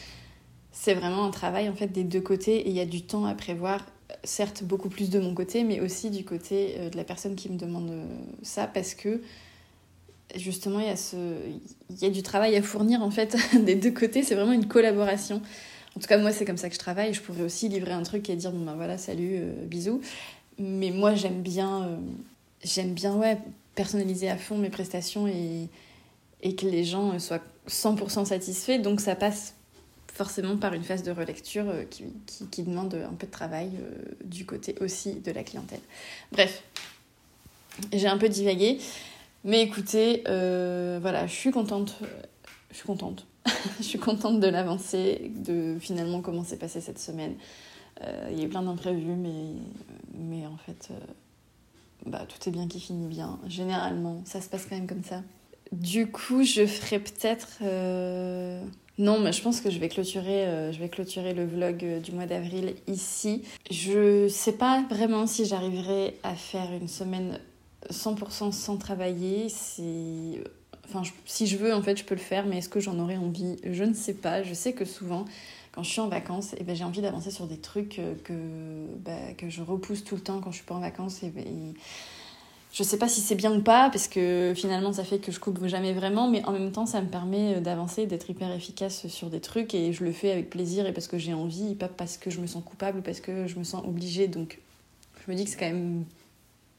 c'est 0.72 0.94
vraiment 0.94 1.24
un 1.24 1.31
travail 1.31 1.68
en 1.68 1.74
fait 1.74 1.88
des 1.88 2.05
deux 2.05 2.20
côtés 2.20 2.61
et 2.61 2.68
il 2.68 2.74
y 2.74 2.81
a 2.81 2.87
du 2.87 3.03
temps 3.03 3.24
à 3.24 3.35
prévoir. 3.35 3.85
Certes, 4.24 4.64
beaucoup 4.64 4.88
plus 4.88 5.09
de 5.09 5.20
mon 5.20 5.35
côté, 5.35 5.62
mais 5.62 5.81
aussi 5.81 6.11
du 6.11 6.24
côté 6.24 6.74
euh, 6.79 6.90
de 6.90 6.96
la 6.96 7.05
personne 7.05 7.37
qui 7.37 7.48
me 7.48 7.57
demande 7.57 7.92
ça, 8.42 8.66
parce 8.66 8.94
que 8.94 9.22
justement, 10.37 10.81
il 10.81 10.87
y, 10.87 10.90
a 10.90 10.96
ce... 10.96 11.16
il 11.90 11.98
y 11.98 12.05
a 12.05 12.11
du 12.11 12.22
travail 12.22 12.57
à 12.57 12.62
fournir 12.62 13.03
en 13.03 13.11
fait 13.11 13.37
des 13.64 13.76
deux 13.76 13.92
côtés. 13.92 14.22
C'est 14.22 14.35
vraiment 14.35 14.53
une 14.53 14.66
collaboration. 14.66 15.40
En 15.96 16.00
tout 16.00 16.07
cas, 16.07 16.18
moi, 16.18 16.33
c'est 16.33 16.44
comme 16.44 16.57
ça 16.57 16.68
que 16.68 16.74
je 16.74 16.79
travaille. 16.79 17.14
Je 17.14 17.20
pourrais 17.20 17.42
aussi 17.42 17.68
livrer 17.68 17.92
un 17.92 18.03
truc 18.03 18.29
et 18.31 18.37
dire, 18.37 18.53
bon 18.53 18.64
ben 18.64 18.74
voilà, 18.74 18.98
salut, 18.98 19.37
euh, 19.37 19.53
bisous. 19.66 20.00
Mais 20.59 20.90
moi, 20.90 21.14
j'aime 21.14 21.42
bien, 21.42 21.83
euh, 21.83 21.96
j'aime 22.62 22.92
bien, 22.92 23.16
ouais, 23.16 23.38
personnaliser 23.74 24.29
à 24.29 24.37
fond 24.37 24.57
mes 24.59 24.70
prestations 24.70 25.26
et, 25.26 25.68
que 26.57 26.66
les 26.66 26.85
gens 26.85 27.18
soient 27.18 27.42
100% 27.68 28.24
satisfaits. 28.24 28.79
Donc, 28.79 29.00
ça 29.00 29.16
passe 29.16 29.55
forcément 30.12 30.57
par 30.57 30.74
une 30.74 30.83
phase 30.83 31.03
de 31.03 31.11
relecture 31.11 31.68
euh, 31.68 31.85
qui, 31.85 32.05
qui, 32.50 32.62
demande 32.62 32.94
un 32.94 33.14
peu 33.14 33.26
de 33.26 33.33
travail 33.33 33.70
du 34.24 34.46
côté 34.46 34.74
aussi 34.81 35.14
de 35.14 35.33
la 35.33 35.42
clientèle. 35.42 35.81
Bref, 36.31 36.62
j'ai 37.92 38.07
un 38.07 38.18
peu 38.18 38.29
divagué. 38.29 38.79
Mais 39.42 39.62
écoutez, 39.62 40.22
voilà, 40.24 41.26
je 41.26 41.35
suis 41.35 41.50
contente. 41.50 41.98
Je 42.70 42.76
suis 42.76 42.87
contente 42.87 43.26
je 43.79 43.85
suis 43.85 43.98
contente 43.98 44.40
de 44.40 44.46
l'avancée, 44.46 45.33
de 45.37 45.76
finalement 45.81 46.20
comment 46.20 46.44
s'est 46.44 46.59
passé 46.59 46.81
cette 46.81 46.98
semaine. 46.98 47.35
Euh, 48.03 48.29
il 48.31 48.38
y 48.38 48.42
a 48.42 48.44
eu 48.44 48.48
plein 48.48 48.62
d'imprévus, 48.62 49.14
mais, 49.14 49.55
mais 50.14 50.46
en 50.46 50.57
fait, 50.57 50.88
euh, 50.90 50.94
bah, 52.07 52.24
tout 52.26 52.48
est 52.48 52.53
bien 52.53 52.68
qui 52.68 52.81
finit 52.81 53.07
bien. 53.07 53.38
Généralement, 53.46 54.22
ça 54.24 54.40
se 54.40 54.48
passe 54.48 54.66
quand 54.66 54.76
même 54.76 54.87
comme 54.87 55.05
ça. 55.05 55.22
Du 55.72 56.11
coup, 56.11 56.42
je 56.42 56.66
ferai 56.66 56.98
peut-être. 56.98 57.59
Euh, 57.62 58.62
non, 58.98 59.18
mais 59.20 59.33
je 59.33 59.42
pense 59.42 59.61
que 59.61 59.70
je 59.70 59.79
vais 59.79 59.88
clôturer, 59.88 60.72
je 60.72 60.79
vais 60.79 60.90
clôturer 60.90 61.33
le 61.33 61.46
vlog 61.46 62.00
du 62.03 62.12
mois 62.12 62.26
d'avril 62.26 62.74
ici. 62.87 63.44
Je 63.70 64.29
sais 64.29 64.53
pas 64.53 64.85
vraiment 64.90 65.26
si 65.26 65.46
j'arriverai 65.46 66.18
à 66.22 66.35
faire 66.35 66.70
une 66.72 66.88
semaine 66.88 67.38
100% 67.88 68.53
sans 68.53 68.76
travailler. 68.76 69.48
C'est 69.48 70.42
Enfin, 70.92 71.03
si 71.24 71.46
je 71.46 71.57
veux, 71.57 71.74
en 71.74 71.83
fait, 71.83 71.96
je 71.96 72.05
peux 72.05 72.14
le 72.14 72.20
faire, 72.20 72.46
mais 72.46 72.59
est-ce 72.59 72.68
que 72.68 72.81
j'en 72.81 72.98
aurais 72.98 73.16
envie? 73.16 73.57
Je 73.64 73.85
ne 73.85 73.94
sais 73.94 74.14
pas. 74.14 74.42
Je 74.42 74.55
sais 74.55 74.72
que 74.72 74.85
souvent, 74.85 75.24
quand 75.72 75.83
je 75.83 75.90
suis 75.90 76.00
en 76.00 76.09
vacances, 76.09 76.53
et 76.55 76.59
eh 76.61 76.64
ben, 76.64 76.74
j'ai 76.74 76.85
envie 76.85 77.00
d'avancer 77.00 77.31
sur 77.31 77.46
des 77.46 77.59
trucs 77.59 77.98
euh, 77.98 78.14
que, 78.24 78.33
bah, 79.05 79.33
que 79.38 79.48
je 79.48 79.62
repousse 79.62 80.05
tout 80.05 80.16
le 80.16 80.20
temps 80.20 80.40
quand 80.40 80.50
je 80.50 80.57
suis 80.57 80.66
pas 80.66 80.74
en 80.74 80.81
vacances. 80.81 81.22
Et, 81.22 81.29
et 81.29 81.74
je 82.72 82.83
sais 82.83 82.98
pas 82.98 83.09
si 83.09 83.20
c'est 83.20 83.35
bien 83.35 83.55
ou 83.55 83.62
pas, 83.62 83.90
parce 83.90 84.09
que 84.09 84.53
finalement, 84.57 84.92
ça 84.92 85.05
fait 85.05 85.18
que 85.18 85.33
je 85.33 85.40
coupe 85.40 85.66
jamais 85.66 85.92
vraiment, 85.92 86.29
mais 86.29 86.44
en 86.44 86.53
même 86.53 86.70
temps, 86.70 86.87
ça 86.87 87.00
me 87.00 87.09
permet 87.09 87.57
euh, 87.57 87.61
d'avancer, 87.61 88.07
d'être 88.07 88.31
hyper 88.31 88.53
efficace 88.53 89.07
sur 89.09 89.29
des 89.31 89.40
trucs, 89.40 89.74
et 89.74 89.92
je 89.92 90.05
le 90.05 90.12
fais 90.12 90.31
avec 90.33 90.50
plaisir 90.50 90.87
et 90.87 90.92
parce 90.92 91.07
que 91.07 91.18
j'ai 91.18 91.35
envie, 91.35 91.74
pas 91.74 91.88
parce 91.88 92.16
que 92.16 92.31
je 92.31 92.40
me 92.40 92.46
sens 92.46 92.62
coupable 92.64 92.98
ou 92.98 93.03
parce 93.03 93.20
que 93.20 93.46
je 93.46 93.59
me 93.59 93.64
sens 93.64 93.85
obligée. 93.85 94.29
Donc, 94.29 94.59
je 95.24 95.31
me 95.31 95.37
dis 95.37 95.44
que 95.44 95.50
c'est 95.50 95.59
quand 95.59 95.66
même 95.66 96.05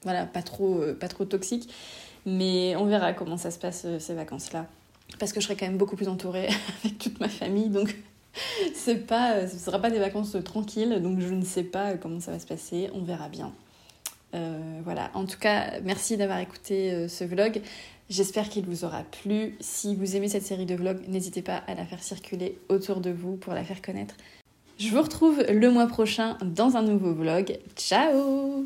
voilà, 0.03 0.25
pas 0.25 0.41
trop, 0.41 0.81
euh, 0.81 0.93
pas 0.93 1.07
trop 1.07 1.25
toxique. 1.25 1.69
Mais 2.25 2.75
on 2.75 2.85
verra 2.85 3.13
comment 3.13 3.37
ça 3.37 3.51
se 3.51 3.59
passe 3.59 3.83
euh, 3.85 3.99
ces 3.99 4.13
vacances-là. 4.13 4.67
Parce 5.19 5.33
que 5.33 5.39
je 5.39 5.45
serai 5.45 5.55
quand 5.55 5.65
même 5.65 5.77
beaucoup 5.77 5.95
plus 5.95 6.07
entourée 6.07 6.49
avec 6.83 6.97
toute 6.97 7.19
ma 7.19 7.29
famille. 7.29 7.69
Donc 7.69 7.95
c'est 8.73 9.07
pas, 9.07 9.47
ce 9.47 9.57
sera 9.57 9.79
pas 9.79 9.89
des 9.89 9.99
vacances 9.99 10.35
tranquilles, 10.43 11.01
donc 11.01 11.19
je 11.19 11.33
ne 11.33 11.43
sais 11.43 11.63
pas 11.63 11.95
comment 11.97 12.19
ça 12.19 12.31
va 12.31 12.39
se 12.39 12.47
passer. 12.47 12.89
On 12.93 13.01
verra 13.01 13.29
bien. 13.29 13.51
Euh, 14.33 14.79
voilà. 14.83 15.11
En 15.13 15.25
tout 15.25 15.39
cas, 15.39 15.79
merci 15.83 16.17
d'avoir 16.17 16.39
écouté 16.39 16.91
euh, 16.91 17.07
ce 17.07 17.23
vlog. 17.23 17.61
J'espère 18.09 18.49
qu'il 18.49 18.65
vous 18.65 18.83
aura 18.83 19.03
plu. 19.03 19.55
Si 19.59 19.95
vous 19.95 20.15
aimez 20.15 20.27
cette 20.27 20.45
série 20.45 20.65
de 20.65 20.75
vlogs, 20.75 21.01
n'hésitez 21.07 21.41
pas 21.41 21.57
à 21.67 21.75
la 21.75 21.85
faire 21.85 22.03
circuler 22.03 22.57
autour 22.69 22.99
de 22.99 23.09
vous 23.09 23.35
pour 23.35 23.53
la 23.53 23.63
faire 23.63 23.81
connaître. 23.81 24.15
Je 24.77 24.89
vous 24.89 25.01
retrouve 25.01 25.41
le 25.47 25.71
mois 25.71 25.87
prochain 25.87 26.37
dans 26.43 26.75
un 26.75 26.81
nouveau 26.81 27.13
vlog. 27.13 27.59
Ciao 27.75 28.65